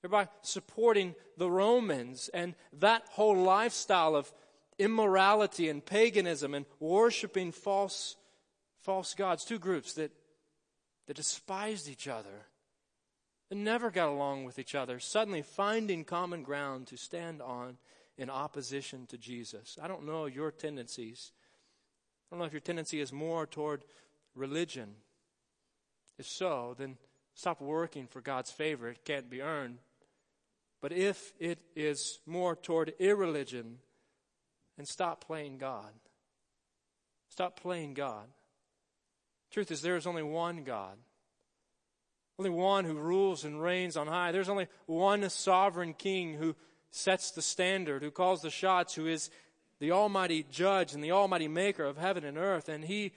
Thereby 0.00 0.28
supporting 0.40 1.14
the 1.36 1.50
Romans 1.50 2.30
and 2.32 2.54
that 2.72 3.02
whole 3.10 3.36
lifestyle 3.36 4.16
of 4.16 4.32
immorality 4.78 5.68
and 5.68 5.84
paganism 5.84 6.54
and 6.54 6.64
worshiping 6.80 7.52
false, 7.52 8.16
false 8.80 9.12
gods. 9.12 9.44
Two 9.44 9.58
groups 9.58 9.92
that, 9.92 10.10
that 11.06 11.16
despised 11.16 11.88
each 11.88 12.08
other 12.08 12.46
and 13.50 13.64
never 13.64 13.90
got 13.90 14.08
along 14.08 14.44
with 14.44 14.58
each 14.58 14.74
other, 14.74 14.98
suddenly 14.98 15.42
finding 15.42 16.04
common 16.04 16.42
ground 16.42 16.88
to 16.88 16.96
stand 16.96 17.40
on 17.40 17.78
in 18.18 18.30
opposition 18.30 19.06
to 19.06 19.18
Jesus. 19.18 19.78
I 19.80 19.88
don't 19.88 20.06
know 20.06 20.26
your 20.26 20.50
tendencies. 20.50 21.32
I 22.30 22.34
don't 22.34 22.40
know 22.40 22.46
if 22.46 22.52
your 22.52 22.60
tendency 22.60 23.00
is 23.00 23.12
more 23.12 23.46
toward 23.46 23.84
religion. 24.34 24.94
If 26.18 26.26
so, 26.26 26.74
then 26.76 26.96
stop 27.34 27.60
working 27.60 28.06
for 28.06 28.20
God's 28.20 28.50
favor. 28.50 28.88
It 28.88 29.04
can't 29.04 29.30
be 29.30 29.42
earned. 29.42 29.78
But 30.80 30.92
if 30.92 31.32
it 31.38 31.58
is 31.74 32.18
more 32.26 32.56
toward 32.56 32.94
irreligion, 32.98 33.78
then 34.76 34.86
stop 34.86 35.24
playing 35.24 35.58
God. 35.58 35.92
Stop 37.28 37.60
playing 37.60 37.94
God. 37.94 38.26
Truth 39.56 39.70
is, 39.70 39.80
there 39.80 39.96
is 39.96 40.06
only 40.06 40.22
one 40.22 40.64
God. 40.64 40.98
Only 42.38 42.50
one 42.50 42.84
who 42.84 42.92
rules 42.92 43.42
and 43.42 43.62
reigns 43.62 43.96
on 43.96 44.06
high. 44.06 44.30
There's 44.30 44.50
only 44.50 44.68
one 44.84 45.30
sovereign 45.30 45.94
king 45.94 46.34
who 46.34 46.54
sets 46.90 47.30
the 47.30 47.40
standard, 47.40 48.02
who 48.02 48.10
calls 48.10 48.42
the 48.42 48.50
shots, 48.50 48.92
who 48.92 49.06
is 49.06 49.30
the 49.78 49.92
almighty 49.92 50.44
judge 50.50 50.92
and 50.92 51.02
the 51.02 51.12
almighty 51.12 51.48
maker 51.48 51.84
of 51.84 51.96
heaven 51.96 52.22
and 52.22 52.36
earth. 52.36 52.68
And 52.68 52.84
he 52.84 53.12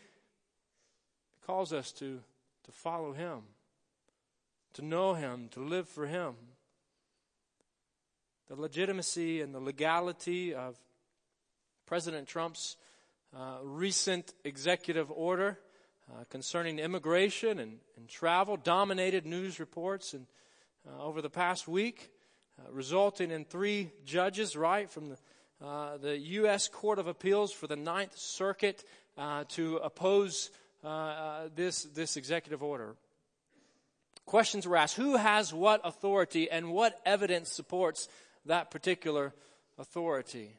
calls 1.46 1.74
us 1.74 1.92
to, 1.92 2.22
to 2.64 2.72
follow 2.72 3.12
him, 3.12 3.42
to 4.76 4.82
know 4.82 5.16
him, 5.16 5.50
to 5.52 5.60
live 5.60 5.90
for 5.90 6.08
him. 6.08 6.36
The 8.48 8.56
legitimacy 8.56 9.42
and 9.42 9.54
the 9.54 9.60
legality 9.60 10.54
of 10.54 10.78
President 11.86 12.30
Trump's 12.30 12.78
uh, 13.38 13.58
recent 13.62 14.34
executive 14.46 15.12
order 15.12 15.60
uh, 16.12 16.24
concerning 16.30 16.80
immigration 16.80 17.60
and, 17.60 17.78
and, 17.96 18.08
travel 18.08 18.58
dominated 18.58 19.26
news 19.26 19.60
reports 19.60 20.14
and 20.14 20.26
uh, 20.88 21.04
over 21.04 21.22
the 21.22 21.30
past 21.30 21.68
week, 21.68 22.10
uh, 22.58 22.72
resulting 22.72 23.30
in 23.30 23.46
three 23.46 23.92
judges, 24.06 24.56
right, 24.56 24.90
from 24.90 25.10
the, 25.10 25.18
uh, 25.66 25.98
the 25.98 26.18
U.S. 26.18 26.68
Court 26.68 26.98
of 26.98 27.08
Appeals 27.08 27.52
for 27.52 27.68
the 27.68 27.76
Ninth 27.76 28.18
Circuit 28.18 28.84
uh, 29.18 29.44
to 29.50 29.78
oppose 29.78 30.50
this, 31.56 31.84
this 31.84 32.18
executive 32.18 32.64
order. 32.64 32.96
Questions 34.26 34.68
were 34.68 34.78
asked 34.78 34.96
who 34.96 35.18
has 35.18 35.54
what 35.54 35.82
authority 35.84 36.50
and 36.50 36.72
what 36.72 37.00
evidence 37.06 37.52
supports 37.52 38.08
that 38.46 38.72
particular 38.72 39.34
authority? 39.78 40.56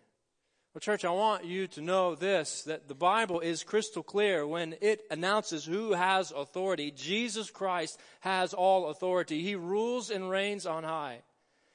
Well, 0.72 0.80
church, 0.80 1.04
I 1.04 1.10
want 1.10 1.44
you 1.44 1.66
to 1.66 1.80
know 1.80 2.14
this, 2.14 2.62
that 2.62 2.86
the 2.86 2.94
Bible 2.94 3.40
is 3.40 3.64
crystal 3.64 4.04
clear 4.04 4.46
when 4.46 4.76
it 4.80 5.02
announces 5.10 5.64
who 5.64 5.94
has 5.94 6.30
authority. 6.30 6.92
Jesus 6.92 7.50
Christ 7.50 7.98
has 8.20 8.54
all 8.54 8.86
authority. 8.88 9.42
He 9.42 9.56
rules 9.56 10.10
and 10.10 10.30
reigns 10.30 10.66
on 10.66 10.84
high. 10.84 11.22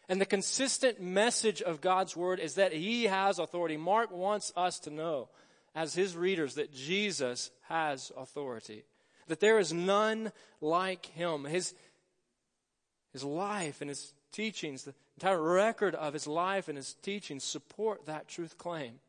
And 0.08 0.22
the 0.22 0.25
consistent 0.25 1.02
message 1.02 1.62
of 1.62 1.82
God's 1.82 2.16
Word 2.16 2.40
is 2.40 2.56
that 2.56 2.72
He 2.72 3.04
has 3.04 3.38
authority. 3.38 3.75
Mark 3.75 4.12
wants 4.12 4.54
us 4.56 4.80
to 4.80 4.92
know, 4.92 5.28
as 5.75 5.94
His 5.94 6.16
readers, 6.16 6.56
that 6.56 6.74
Jesus 6.74 7.52
has 7.64 8.14
authority. 8.16 8.86
That 9.28 9.42
there 9.42 9.60
is 9.60 9.74
none 9.74 10.32
like 10.62 11.08
Him. 11.08 11.44
His, 11.44 11.74
His 13.12 13.25
life 13.25 13.82
and 13.82 13.90
His 13.90 14.14
teachings, 14.32 14.86
the 14.86 14.94
entire 15.18 15.42
record 15.42 15.96
of 15.96 16.14
his 16.14 16.28
life 16.28 16.68
and 16.68 16.78
his 16.78 16.94
teachings 17.02 17.44
support 17.44 18.06
that 18.06 18.28
truth 18.28 18.58
claim. 18.58 19.00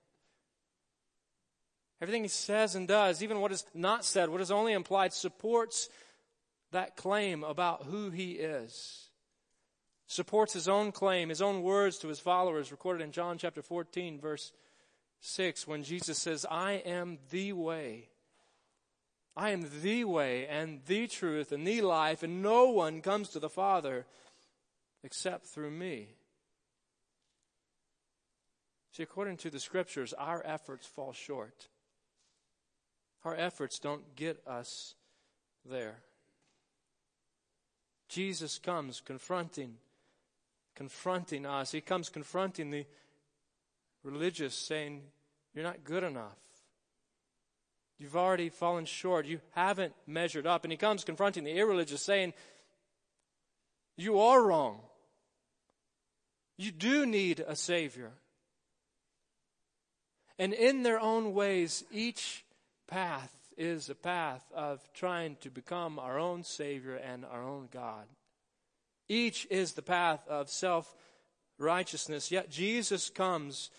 Everything 2.00 2.22
he 2.22 2.28
says 2.28 2.74
and 2.74 2.86
does, 2.86 3.22
even 3.22 3.40
what 3.40 3.52
is 3.52 3.64
not 3.74 4.04
said, 4.04 4.28
what 4.28 4.40
is 4.40 4.50
only 4.50 4.72
implied, 4.72 5.12
supports 5.12 5.88
that 6.72 6.96
claim 6.96 7.42
about 7.42 7.84
who 7.84 8.10
he 8.10 8.32
is. 8.32 9.08
Supports 10.06 10.52
his 10.52 10.68
own 10.68 10.92
claim, 10.92 11.30
his 11.30 11.42
own 11.42 11.62
words 11.62 11.98
to 11.98 12.08
his 12.08 12.20
followers, 12.20 12.70
recorded 12.70 13.02
in 13.02 13.12
John 13.12 13.38
chapter 13.38 13.62
14, 13.62 14.20
verse 14.20 14.52
6, 15.20 15.66
when 15.66 15.82
Jesus 15.82 16.18
says, 16.18 16.46
I 16.48 16.74
am 16.84 17.18
the 17.30 17.52
way. 17.54 18.08
I 19.36 19.50
am 19.50 19.66
the 19.82 20.04
way 20.04 20.46
and 20.46 20.80
the 20.86 21.06
truth 21.08 21.50
and 21.50 21.66
the 21.66 21.80
life, 21.80 22.22
and 22.22 22.42
no 22.42 22.66
one 22.70 23.00
comes 23.00 23.30
to 23.30 23.40
the 23.40 23.50
Father 23.50 24.06
except 25.06 25.46
through 25.46 25.70
me. 25.70 26.08
See, 28.92 29.04
according 29.04 29.36
to 29.38 29.50
the 29.50 29.60
scriptures, 29.60 30.12
our 30.12 30.42
efforts 30.44 30.84
fall 30.84 31.12
short. 31.12 31.68
Our 33.24 33.36
efforts 33.36 33.78
don't 33.78 34.16
get 34.16 34.42
us 34.48 34.96
there. 35.64 35.98
Jesus 38.08 38.58
comes 38.58 39.00
confronting, 39.00 39.76
confronting 40.74 41.46
us. 41.46 41.70
He 41.70 41.80
comes 41.80 42.08
confronting 42.08 42.72
the 42.72 42.84
religious, 44.02 44.56
saying, 44.56 45.02
You're 45.54 45.64
not 45.64 45.84
good 45.84 46.02
enough. 46.02 46.38
You've 47.98 48.16
already 48.16 48.48
fallen 48.48 48.86
short. 48.86 49.26
You 49.26 49.40
haven't 49.52 49.94
measured 50.06 50.48
up. 50.48 50.64
And 50.64 50.72
he 50.72 50.76
comes 50.76 51.04
confronting 51.04 51.44
the 51.44 51.56
irreligious, 51.56 52.02
saying, 52.02 52.34
You 53.96 54.18
are 54.18 54.42
wrong. 54.42 54.80
You 56.56 56.70
do 56.70 57.04
need 57.04 57.40
a 57.40 57.54
Savior. 57.54 58.12
And 60.38 60.52
in 60.52 60.82
their 60.82 61.00
own 61.00 61.34
ways, 61.34 61.84
each 61.90 62.44
path 62.86 63.32
is 63.56 63.88
a 63.88 63.94
path 63.94 64.44
of 64.54 64.80
trying 64.92 65.36
to 65.40 65.50
become 65.50 65.98
our 65.98 66.18
own 66.18 66.44
Savior 66.44 66.94
and 66.96 67.24
our 67.24 67.42
own 67.42 67.68
God. 67.72 68.04
Each 69.08 69.46
is 69.50 69.72
the 69.72 69.82
path 69.82 70.26
of 70.28 70.50
self 70.50 70.94
righteousness, 71.58 72.30
yet 72.30 72.50
Jesus 72.50 73.08
comes 73.08 73.70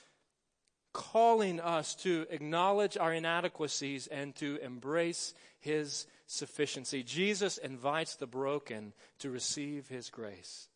calling 0.94 1.60
us 1.60 1.94
to 1.94 2.26
acknowledge 2.32 2.98
our 2.98 3.14
inadequacies 3.14 4.08
and 4.08 4.36
to 4.36 4.58
embrace 4.64 5.36
His 5.60 6.08
sufficiency. 6.26 7.04
Jesus 7.04 7.60
invites 7.60 8.16
the 8.16 8.26
broken 8.26 8.94
to 9.20 9.30
receive 9.30 9.88
His 9.88 10.10
grace 10.10 10.70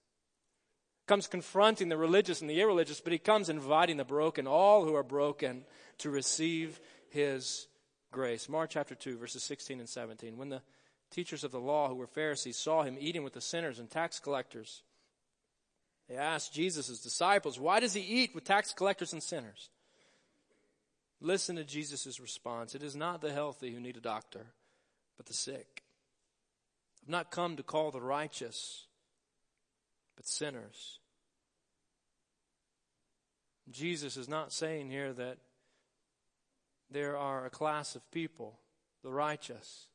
comes 1.07 1.27
confronting 1.27 1.89
the 1.89 1.97
religious 1.97 2.41
and 2.41 2.49
the 2.49 2.61
irreligious, 2.61 3.01
but 3.01 3.13
he 3.13 3.19
comes 3.19 3.49
inviting 3.49 3.97
the 3.97 4.05
broken, 4.05 4.47
all 4.47 4.85
who 4.85 4.95
are 4.95 5.03
broken, 5.03 5.65
to 5.99 6.09
receive 6.09 6.79
his 7.09 7.67
grace. 8.11 8.47
Mark 8.47 8.69
chapter 8.69 8.95
2, 8.95 9.17
verses 9.17 9.43
16 9.43 9.79
and 9.79 9.89
17. 9.89 10.37
When 10.37 10.49
the 10.49 10.61
teachers 11.09 11.43
of 11.43 11.51
the 11.51 11.59
law, 11.59 11.89
who 11.89 11.95
were 11.95 12.07
Pharisees, 12.07 12.57
saw 12.57 12.83
him 12.83 12.97
eating 12.99 13.23
with 13.23 13.33
the 13.33 13.41
sinners 13.41 13.79
and 13.79 13.89
tax 13.89 14.19
collectors, 14.19 14.83
they 16.07 16.15
asked 16.17 16.53
Jesus' 16.53 16.99
disciples, 16.99 17.59
Why 17.59 17.79
does 17.79 17.93
he 17.93 18.01
eat 18.01 18.35
with 18.35 18.43
tax 18.43 18.73
collectors 18.73 19.13
and 19.13 19.23
sinners? 19.23 19.69
Listen 21.21 21.55
to 21.55 21.63
Jesus' 21.63 22.19
response. 22.19 22.73
It 22.75 22.83
is 22.83 22.95
not 22.95 23.21
the 23.21 23.31
healthy 23.31 23.71
who 23.71 23.79
need 23.79 23.95
a 23.95 24.01
doctor, 24.01 24.47
but 25.17 25.27
the 25.27 25.33
sick. 25.33 25.83
I've 27.03 27.09
not 27.09 27.31
come 27.31 27.55
to 27.55 27.63
call 27.63 27.91
the 27.91 28.01
righteous, 28.01 28.87
but 30.21 30.27
sinners. 30.27 30.99
Jesus 33.71 34.17
is 34.17 34.29
not 34.29 34.53
saying 34.53 34.91
here 34.91 35.13
that 35.13 35.39
there 36.91 37.17
are 37.17 37.43
a 37.43 37.49
class 37.49 37.95
of 37.95 38.11
people, 38.11 38.59
the 39.01 39.11
righteous, 39.11 39.87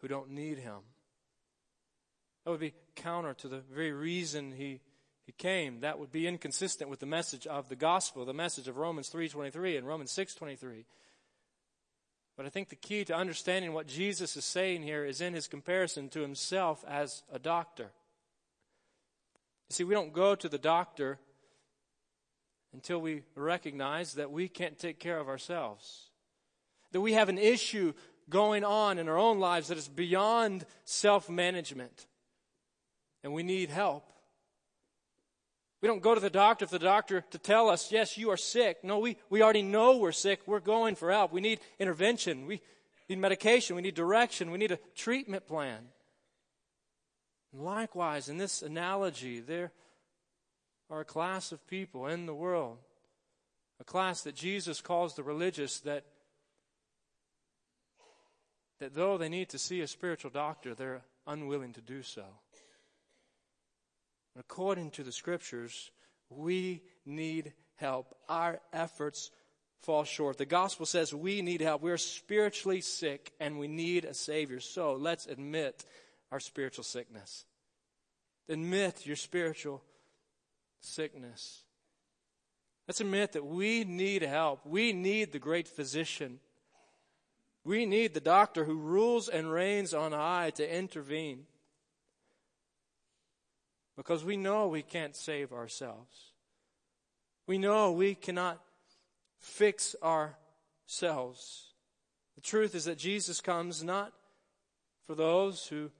who 0.00 0.06
don't 0.06 0.30
need 0.30 0.58
him. 0.58 0.78
That 2.44 2.52
would 2.52 2.60
be 2.60 2.74
counter 2.94 3.34
to 3.34 3.48
the 3.48 3.58
very 3.58 3.90
reason 3.90 4.52
he, 4.52 4.80
he 5.26 5.32
came. 5.32 5.80
That 5.80 5.98
would 5.98 6.12
be 6.12 6.28
inconsistent 6.28 6.88
with 6.88 7.00
the 7.00 7.06
message 7.06 7.44
of 7.48 7.68
the 7.68 7.74
gospel, 7.74 8.24
the 8.24 8.32
message 8.32 8.68
of 8.68 8.76
Romans 8.76 9.10
3.23 9.10 9.76
and 9.76 9.88
Romans 9.88 10.12
6.23. 10.12 10.84
But 12.36 12.46
I 12.46 12.50
think 12.50 12.68
the 12.68 12.76
key 12.76 13.04
to 13.06 13.16
understanding 13.16 13.72
what 13.72 13.88
Jesus 13.88 14.36
is 14.36 14.44
saying 14.44 14.84
here 14.84 15.04
is 15.04 15.20
in 15.20 15.34
his 15.34 15.48
comparison 15.48 16.08
to 16.10 16.20
himself 16.20 16.84
as 16.86 17.24
a 17.32 17.40
doctor. 17.40 17.90
You 19.68 19.74
see, 19.74 19.84
we 19.84 19.94
don't 19.94 20.12
go 20.12 20.34
to 20.34 20.48
the 20.48 20.58
doctor 20.58 21.18
until 22.72 23.00
we 23.00 23.22
recognize 23.34 24.14
that 24.14 24.30
we 24.30 24.48
can't 24.48 24.78
take 24.78 24.98
care 24.98 25.18
of 25.18 25.28
ourselves. 25.28 26.10
That 26.92 27.00
we 27.00 27.12
have 27.12 27.28
an 27.28 27.38
issue 27.38 27.92
going 28.30 28.64
on 28.64 28.98
in 28.98 29.08
our 29.08 29.18
own 29.18 29.38
lives 29.38 29.68
that 29.68 29.78
is 29.78 29.88
beyond 29.88 30.64
self 30.84 31.28
management. 31.28 32.06
And 33.22 33.32
we 33.32 33.42
need 33.42 33.68
help. 33.68 34.10
We 35.80 35.86
don't 35.86 36.02
go 36.02 36.14
to 36.14 36.20
the 36.20 36.30
doctor 36.30 36.66
for 36.66 36.78
the 36.78 36.84
doctor 36.84 37.24
to 37.30 37.38
tell 37.38 37.68
us, 37.68 37.92
yes, 37.92 38.18
you 38.18 38.30
are 38.30 38.36
sick. 38.36 38.82
No, 38.82 38.98
we, 38.98 39.16
we 39.30 39.42
already 39.42 39.62
know 39.62 39.98
we're 39.98 40.12
sick. 40.12 40.40
We're 40.46 40.60
going 40.60 40.96
for 40.96 41.10
help. 41.10 41.32
We 41.32 41.40
need 41.40 41.60
intervention. 41.78 42.46
We 42.46 42.60
need 43.08 43.18
medication. 43.18 43.76
We 43.76 43.82
need 43.82 43.94
direction. 43.94 44.50
We 44.50 44.58
need 44.58 44.72
a 44.72 44.78
treatment 44.96 45.46
plan. 45.46 45.78
Likewise, 47.52 48.28
in 48.28 48.36
this 48.36 48.62
analogy, 48.62 49.40
there 49.40 49.72
are 50.90 51.00
a 51.00 51.04
class 51.04 51.52
of 51.52 51.66
people 51.66 52.06
in 52.06 52.26
the 52.26 52.34
world, 52.34 52.78
a 53.80 53.84
class 53.84 54.22
that 54.22 54.34
Jesus 54.34 54.80
calls 54.80 55.14
the 55.14 55.22
religious 55.22 55.80
that 55.80 56.04
that 58.78 58.94
though 58.94 59.18
they 59.18 59.28
need 59.28 59.48
to 59.48 59.58
see 59.58 59.80
a 59.80 59.88
spiritual 59.88 60.30
doctor, 60.30 60.74
they're 60.74 61.02
unwilling 61.26 61.72
to 61.72 61.80
do 61.80 62.02
so. 62.02 62.24
According 64.38 64.92
to 64.92 65.02
the 65.02 65.10
scriptures, 65.10 65.90
we 66.30 66.82
need 67.04 67.54
help. 67.74 68.14
Our 68.28 68.60
efforts 68.72 69.30
fall 69.80 70.04
short. 70.04 70.38
The 70.38 70.46
gospel 70.46 70.86
says 70.86 71.12
we 71.12 71.42
need 71.42 71.60
help. 71.60 71.82
We're 71.82 71.96
spiritually 71.96 72.80
sick 72.80 73.32
and 73.40 73.58
we 73.58 73.68
need 73.68 74.04
a 74.04 74.14
Savior. 74.14 74.60
So 74.60 74.94
let's 74.94 75.26
admit 75.26 75.84
our 76.30 76.40
spiritual 76.40 76.84
sickness. 76.84 77.44
Admit 78.48 79.06
your 79.06 79.16
spiritual 79.16 79.82
sickness. 80.80 81.62
Let's 82.86 83.00
admit 83.00 83.32
that 83.32 83.44
we 83.44 83.84
need 83.84 84.22
help. 84.22 84.64
We 84.64 84.92
need 84.92 85.32
the 85.32 85.38
great 85.38 85.68
physician. 85.68 86.40
We 87.64 87.84
need 87.84 88.14
the 88.14 88.20
doctor 88.20 88.64
who 88.64 88.78
rules 88.78 89.28
and 89.28 89.50
reigns 89.50 89.92
on 89.92 90.12
high 90.12 90.50
to 90.56 90.76
intervene. 90.76 91.44
Because 93.96 94.24
we 94.24 94.36
know 94.36 94.68
we 94.68 94.82
can't 94.82 95.14
save 95.14 95.52
ourselves. 95.52 96.32
We 97.46 97.58
know 97.58 97.92
we 97.92 98.14
cannot 98.14 98.58
fix 99.38 99.94
ourselves. 100.02 101.72
The 102.36 102.40
truth 102.40 102.74
is 102.74 102.86
that 102.86 102.98
Jesus 102.98 103.40
comes 103.40 103.82
not 103.82 104.12
for 105.06 105.14
those 105.14 105.66
who 105.66 105.90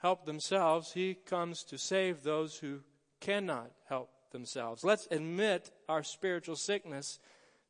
help 0.00 0.26
themselves, 0.26 0.92
He 0.92 1.14
comes 1.14 1.62
to 1.64 1.78
save 1.78 2.22
those 2.22 2.58
who 2.58 2.80
cannot 3.20 3.70
help 3.88 4.10
themselves. 4.32 4.84
Let's 4.84 5.08
admit 5.10 5.70
our 5.88 6.02
spiritual 6.02 6.56
sickness 6.56 7.18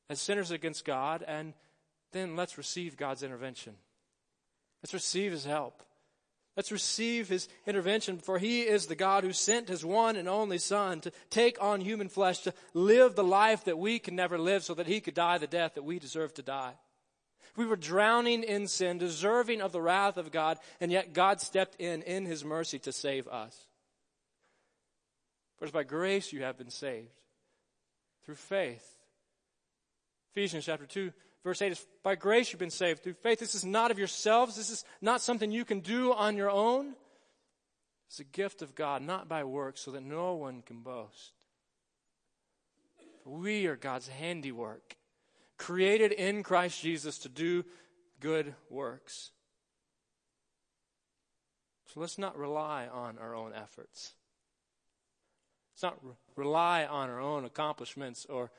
as 0.09 0.21
sinners 0.21 0.51
against 0.51 0.85
God, 0.85 1.25
and 1.27 1.55
then 2.13 2.37
let's 2.37 2.59
receive 2.59 2.97
God's 2.97 3.23
intervention. 3.23 3.75
Let's 4.83 4.95
receive 4.95 5.33
His 5.33 5.45
help. 5.45 5.83
Let's 6.57 6.73
receive 6.73 7.29
His 7.29 7.49
intervention, 7.67 8.19
for 8.19 8.39
He 8.39 8.63
is 8.63 8.87
the 8.87 8.97
God 8.97 9.25
who 9.25 9.33
sent 9.33 9.69
His 9.69 9.85
one 9.85 10.17
and 10.17 10.29
only 10.29 10.59
Son 10.59 11.01
to 11.03 11.13
take 11.31 11.63
on 11.63 11.81
human 11.81 12.09
flesh, 12.09 12.41
to 12.41 12.55
live 12.75 13.15
the 13.15 13.25
life 13.25 13.65
that 13.65 13.79
we 13.79 13.99
can 13.99 14.17
never 14.17 14.39
live, 14.39 14.65
so 14.65 14.75
that 14.75 14.87
He 14.87 15.01
could 15.01 15.15
die 15.15 15.39
the 15.39 15.47
death 15.47 15.75
that 15.75 15.85
we 15.85 15.99
deserve 15.99 16.35
to 16.35 16.43
die. 16.43 16.75
We 17.57 17.67
were 17.67 17.77
drowning 17.77 18.43
in 18.43 18.69
sin, 18.69 18.99
deserving 18.99 19.61
of 19.61 19.73
the 19.73 19.83
wrath 19.83 20.17
of 20.17 20.31
God, 20.31 20.59
and 20.81 20.91
yet 20.93 21.13
God 21.13 21.41
stepped 21.41 21.81
in 21.81 22.03
in 22.03 22.27
His 22.27 22.45
mercy 22.45 22.79
to 22.81 22.93
save 22.93 23.29
us. 23.29 23.57
For 25.59 25.65
it's 25.65 25.73
by 25.73 25.83
grace 25.83 26.33
you 26.33 26.43
have 26.43 26.57
been 26.57 26.71
saved 26.71 27.23
through 28.25 28.37
faith. 28.37 28.87
Ephesians 30.33 30.65
chapter 30.65 30.87
2, 30.87 31.13
verse 31.45 31.61
8 31.61 31.73
is 31.73 31.87
by 32.03 32.15
grace 32.15 32.53
you've 32.53 32.61
been 32.61 32.71
saved 32.71 33.03
through 33.03 33.15
faith. 33.15 33.41
This 33.41 33.55
is 33.55 33.65
not 33.65 33.91
of 33.91 33.99
yourselves. 33.99 34.57
This 34.57 34.71
is 34.71 34.85
not 35.03 35.21
something 35.21 35.51
you 35.51 35.65
can 35.65 35.81
do 35.81 36.13
on 36.13 36.37
your 36.37 36.51
own. 36.51 36.95
It's 38.09 38.21
a 38.21 38.25
gift 38.25 38.63
of 38.63 38.75
God, 38.75 39.03
not 39.03 39.29
by 39.29 39.45
works, 39.45 39.83
so 39.83 39.91
that 39.93 40.03
no 40.03 40.35
one 40.35 40.63
can 40.63 40.81
boast. 40.81 41.33
We 43.25 43.67
are 43.67 43.77
God's 43.77 44.09
handiwork, 44.09 44.97
created 45.61 46.11
in 46.11 46.43
Christ 46.43 46.81
Jesus 46.81 47.19
to 47.19 47.29
do 47.29 47.65
good 48.19 48.55
works. 48.71 49.31
So 51.93 52.01
let's 52.01 52.17
not 52.17 52.39
rely 52.39 52.89
on 52.91 53.19
our 53.19 53.35
own 53.35 53.53
efforts. 53.55 54.15
Let's 55.75 55.83
not 55.83 55.99
re- 56.03 56.15
rely 56.35 56.87
on 56.87 57.11
our 57.11 57.21
own 57.21 57.45
accomplishments 57.45 58.25
or 58.25 58.51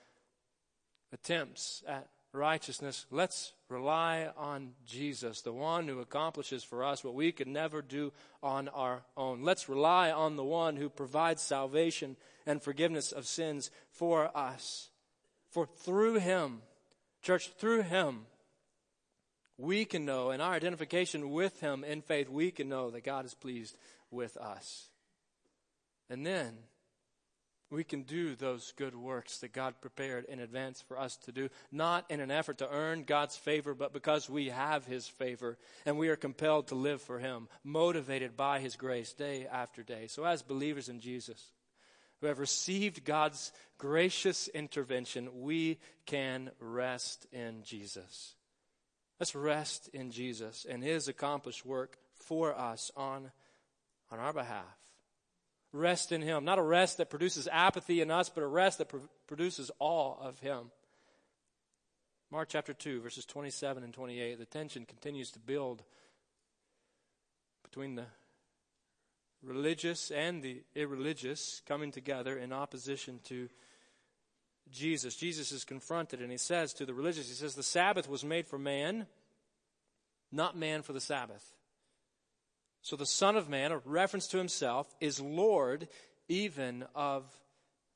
attempts 1.11 1.83
at 1.87 2.07
righteousness. 2.33 3.07
Let's 3.09 3.53
rely 3.67 4.29
on 4.37 4.73
Jesus, 4.85 5.41
the 5.41 5.51
one 5.51 5.87
who 5.87 6.01
accomplishes 6.01 6.63
for 6.63 6.83
us 6.83 7.03
what 7.03 7.15
we 7.15 7.31
could 7.31 7.47
never 7.47 7.81
do 7.81 8.13
on 8.43 8.67
our 8.69 9.01
own. 9.17 9.41
Let's 9.41 9.67
rely 9.67 10.11
on 10.11 10.35
the 10.35 10.43
one 10.43 10.75
who 10.75 10.87
provides 10.87 11.41
salvation 11.41 12.15
and 12.45 12.61
forgiveness 12.61 13.11
of 13.11 13.25
sins 13.25 13.71
for 13.89 14.35
us. 14.37 14.89
For 15.49 15.65
through 15.65 16.19
him, 16.19 16.61
church, 17.21 17.51
through 17.57 17.83
him, 17.83 18.25
we 19.57 19.85
can 19.85 20.05
know, 20.05 20.31
in 20.31 20.41
our 20.41 20.53
identification 20.53 21.29
with 21.29 21.59
him 21.59 21.83
in 21.83 22.01
faith, 22.01 22.29
we 22.29 22.51
can 22.51 22.69
know 22.69 22.89
that 22.91 23.03
God 23.03 23.25
is 23.25 23.33
pleased 23.33 23.75
with 24.09 24.37
us. 24.37 24.89
And 26.09 26.25
then, 26.25 26.57
we 27.71 27.83
can 27.85 28.03
do 28.03 28.35
those 28.35 28.73
good 28.75 28.95
works 28.95 29.37
that 29.37 29.53
God 29.53 29.75
prepared 29.79 30.25
in 30.25 30.41
advance 30.41 30.81
for 30.81 30.99
us 30.99 31.15
to 31.23 31.31
do, 31.31 31.47
not 31.71 32.05
in 32.09 32.19
an 32.19 32.29
effort 32.29 32.57
to 32.57 32.69
earn 32.69 33.03
God's 33.03 33.37
favor, 33.37 33.73
but 33.73 33.93
because 33.93 34.29
we 34.29 34.49
have 34.49 34.85
His 34.85 35.07
favor 35.07 35.57
and 35.85 35.97
we 35.97 36.09
are 36.09 36.17
compelled 36.17 36.67
to 36.67 36.75
live 36.75 37.01
for 37.01 37.17
Him, 37.17 37.47
motivated 37.63 38.35
by 38.35 38.59
His 38.59 38.75
grace 38.75 39.13
day 39.13 39.47
after 39.49 39.83
day. 39.83 40.07
So, 40.07 40.25
as 40.25 40.41
believers 40.41 40.89
in 40.89 40.99
Jesus, 40.99 41.51
who 42.21 42.27
have 42.27 42.39
received 42.39 43.03
God's 43.03 43.51
gracious 43.77 44.47
intervention, 44.47 45.41
we 45.41 45.79
can 46.05 46.51
rest 46.59 47.25
in 47.33 47.63
Jesus. 47.63 48.35
Let's 49.19 49.35
rest 49.35 49.89
in 49.93 50.11
Jesus 50.11 50.65
and 50.69 50.83
His 50.83 51.07
accomplished 51.07 51.65
work 51.65 51.97
for 52.13 52.57
us 52.57 52.91
on, 52.95 53.31
on 54.09 54.19
our 54.19 54.33
behalf 54.33 54.81
rest 55.73 56.11
in 56.11 56.21
Him. 56.21 56.45
Not 56.45 56.59
a 56.59 56.63
rest 56.63 56.97
that 56.97 57.09
produces 57.09 57.47
apathy 57.51 58.01
in 58.01 58.11
us, 58.11 58.29
but 58.29 58.43
a 58.43 58.47
rest 58.47 58.77
that 58.79 58.89
pro- 58.89 59.07
produces 59.27 59.71
awe 59.79 60.15
of 60.19 60.39
Him. 60.39 60.71
Mark 62.31 62.49
chapter 62.49 62.73
2, 62.73 63.01
verses 63.01 63.25
27 63.25 63.83
and 63.83 63.93
28, 63.93 64.39
the 64.39 64.45
tension 64.45 64.85
continues 64.85 65.31
to 65.31 65.39
build 65.39 65.83
between 67.63 67.95
the 67.95 68.05
religious 69.43 70.11
and 70.11 70.41
the 70.41 70.63
irreligious 70.75 71.61
coming 71.67 71.91
together 71.91 72.37
in 72.37 72.53
opposition 72.53 73.19
to 73.25 73.49
Jesus. 74.69 75.15
Jesus 75.15 75.51
is 75.51 75.63
confronted 75.63 76.21
and 76.21 76.31
he 76.31 76.37
says 76.37 76.73
to 76.73 76.85
the 76.85 76.93
religious, 76.93 77.27
he 77.27 77.35
says, 77.35 77.55
The 77.55 77.63
Sabbath 77.63 78.07
was 78.07 78.23
made 78.23 78.47
for 78.47 78.57
man, 78.57 79.07
not 80.31 80.57
man 80.57 80.81
for 80.81 80.93
the 80.93 81.01
Sabbath. 81.01 81.43
So 82.81 82.95
the 82.95 83.05
Son 83.05 83.35
of 83.35 83.47
Man, 83.47 83.71
a 83.71 83.77
reference 83.85 84.27
to 84.27 84.37
himself, 84.37 84.87
is 84.99 85.19
Lord 85.19 85.87
even 86.27 86.85
of 86.95 87.25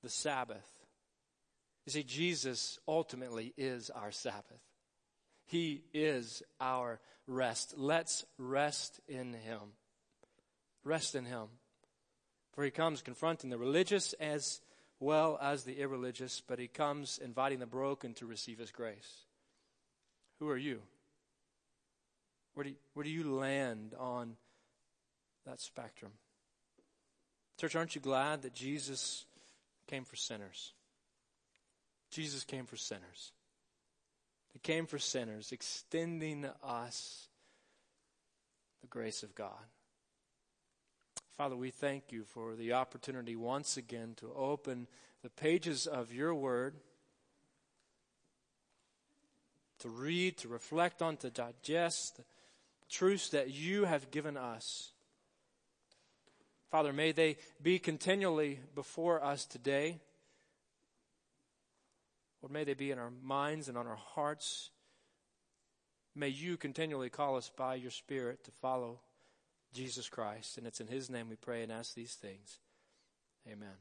the 0.03 0.10
Sabbath. 0.10 0.67
You 1.86 1.91
see, 1.91 2.03
Jesus 2.03 2.79
ultimately 2.88 3.53
is 3.58 3.89
our 3.89 4.12
Sabbath. 4.12 4.62
He 5.45 5.84
is 5.93 6.41
our 6.60 6.99
rest. 7.27 7.75
Let's 7.77 8.25
rest 8.38 8.99
in 9.08 9.34
Him. 9.34 9.60
Rest 10.86 11.15
in 11.15 11.26
Him. 11.26 11.48
For 12.54 12.63
He 12.63 12.71
comes 12.71 13.02
confronting 13.02 13.50
the 13.50 13.58
religious 13.58 14.13
as 14.13 14.62
well 15.02 15.38
as 15.41 15.65
the 15.65 15.82
irreligious, 15.82 16.41
but 16.48 16.60
He 16.60 16.67
comes 16.67 17.17
inviting 17.17 17.60
the 17.60 17.65
broken 17.65 18.13
to 18.13 18.26
receive 18.26 18.60
His 18.60 18.71
grace. 18.71 19.26
Who 20.39 20.48
are 20.48 20.58
you? 20.58 20.82
Where 22.54 22.63
do 22.63 22.69
you, 22.69 22.76
where 22.93 23.04
do 23.04 23.10
you 23.10 23.36
land 23.36 23.93
on 24.00 24.38
that 25.45 25.62
spectrum. 25.62 26.12
Church, 27.60 27.76
aren't 27.76 27.95
you 27.95 28.02
glad 28.02 28.41
that 28.41 28.54
Jesus 28.54 29.26
came 29.88 30.04
for 30.04 30.15
sinners? 30.15 30.74
Jesus 32.12 32.43
came 32.43 32.65
for 32.65 32.76
sinners. 32.76 33.32
He 34.54 34.60
came 34.60 34.86
for 34.86 35.00
sinners, 35.00 35.52
extending 35.52 36.48
us 36.63 37.28
the 38.82 38.88
grace 38.88 39.24
of 39.24 39.36
God. 39.36 39.52
Father, 41.38 41.58
we 41.58 41.69
thank 41.69 42.13
you 42.13 42.24
for 42.24 42.56
the 42.56 42.71
opportunity 42.71 43.36
once 43.36 43.76
again 43.76 44.13
to 44.17 44.32
open 44.34 44.88
the 45.21 45.30
pages 45.30 45.86
of 45.86 46.13
your 46.13 46.34
word, 46.34 46.76
to 49.80 49.89
read, 49.89 50.38
to 50.38 50.48
reflect 50.48 51.02
on, 51.02 51.17
to 51.17 51.30
digest 51.30 52.15
the 52.15 52.24
truths 52.89 53.30
that 53.30 53.52
you 53.52 53.84
have 53.84 54.12
given 54.12 54.38
us. 54.38 54.93
Father, 56.71 56.93
may 56.93 57.12
they 57.12 57.36
be 57.62 57.80
continually 57.80 58.62
before 58.74 59.21
us 59.21 59.45
today. 59.45 60.00
Lord, 62.41 62.54
may 62.54 62.63
they 62.63 62.76
be 62.76 62.91
in 62.91 62.98
our 62.98 63.12
minds 63.21 63.67
and 63.67 63.78
on 63.78 63.88
our 63.88 63.98
hearts. 63.98 64.69
May 66.15 66.30
you 66.30 66.56
continually 66.56 67.10
call 67.10 67.36
us 67.36 67.52
by 67.58 67.76
your 67.76 67.91
Spirit 67.91 68.45
to 68.45 68.52
follow 68.52 69.00
Jesus 69.75 70.09
Christ. 70.09 70.57
And 70.57 70.65
it's 70.65 70.81
in 70.81 70.88
his 70.88 71.09
name 71.09 71.29
we 71.29 71.35
pray 71.35 71.61
and 71.61 71.71
ask 71.71 71.93
these 71.93 72.15
things. 72.15 72.59
Amen. 73.47 73.75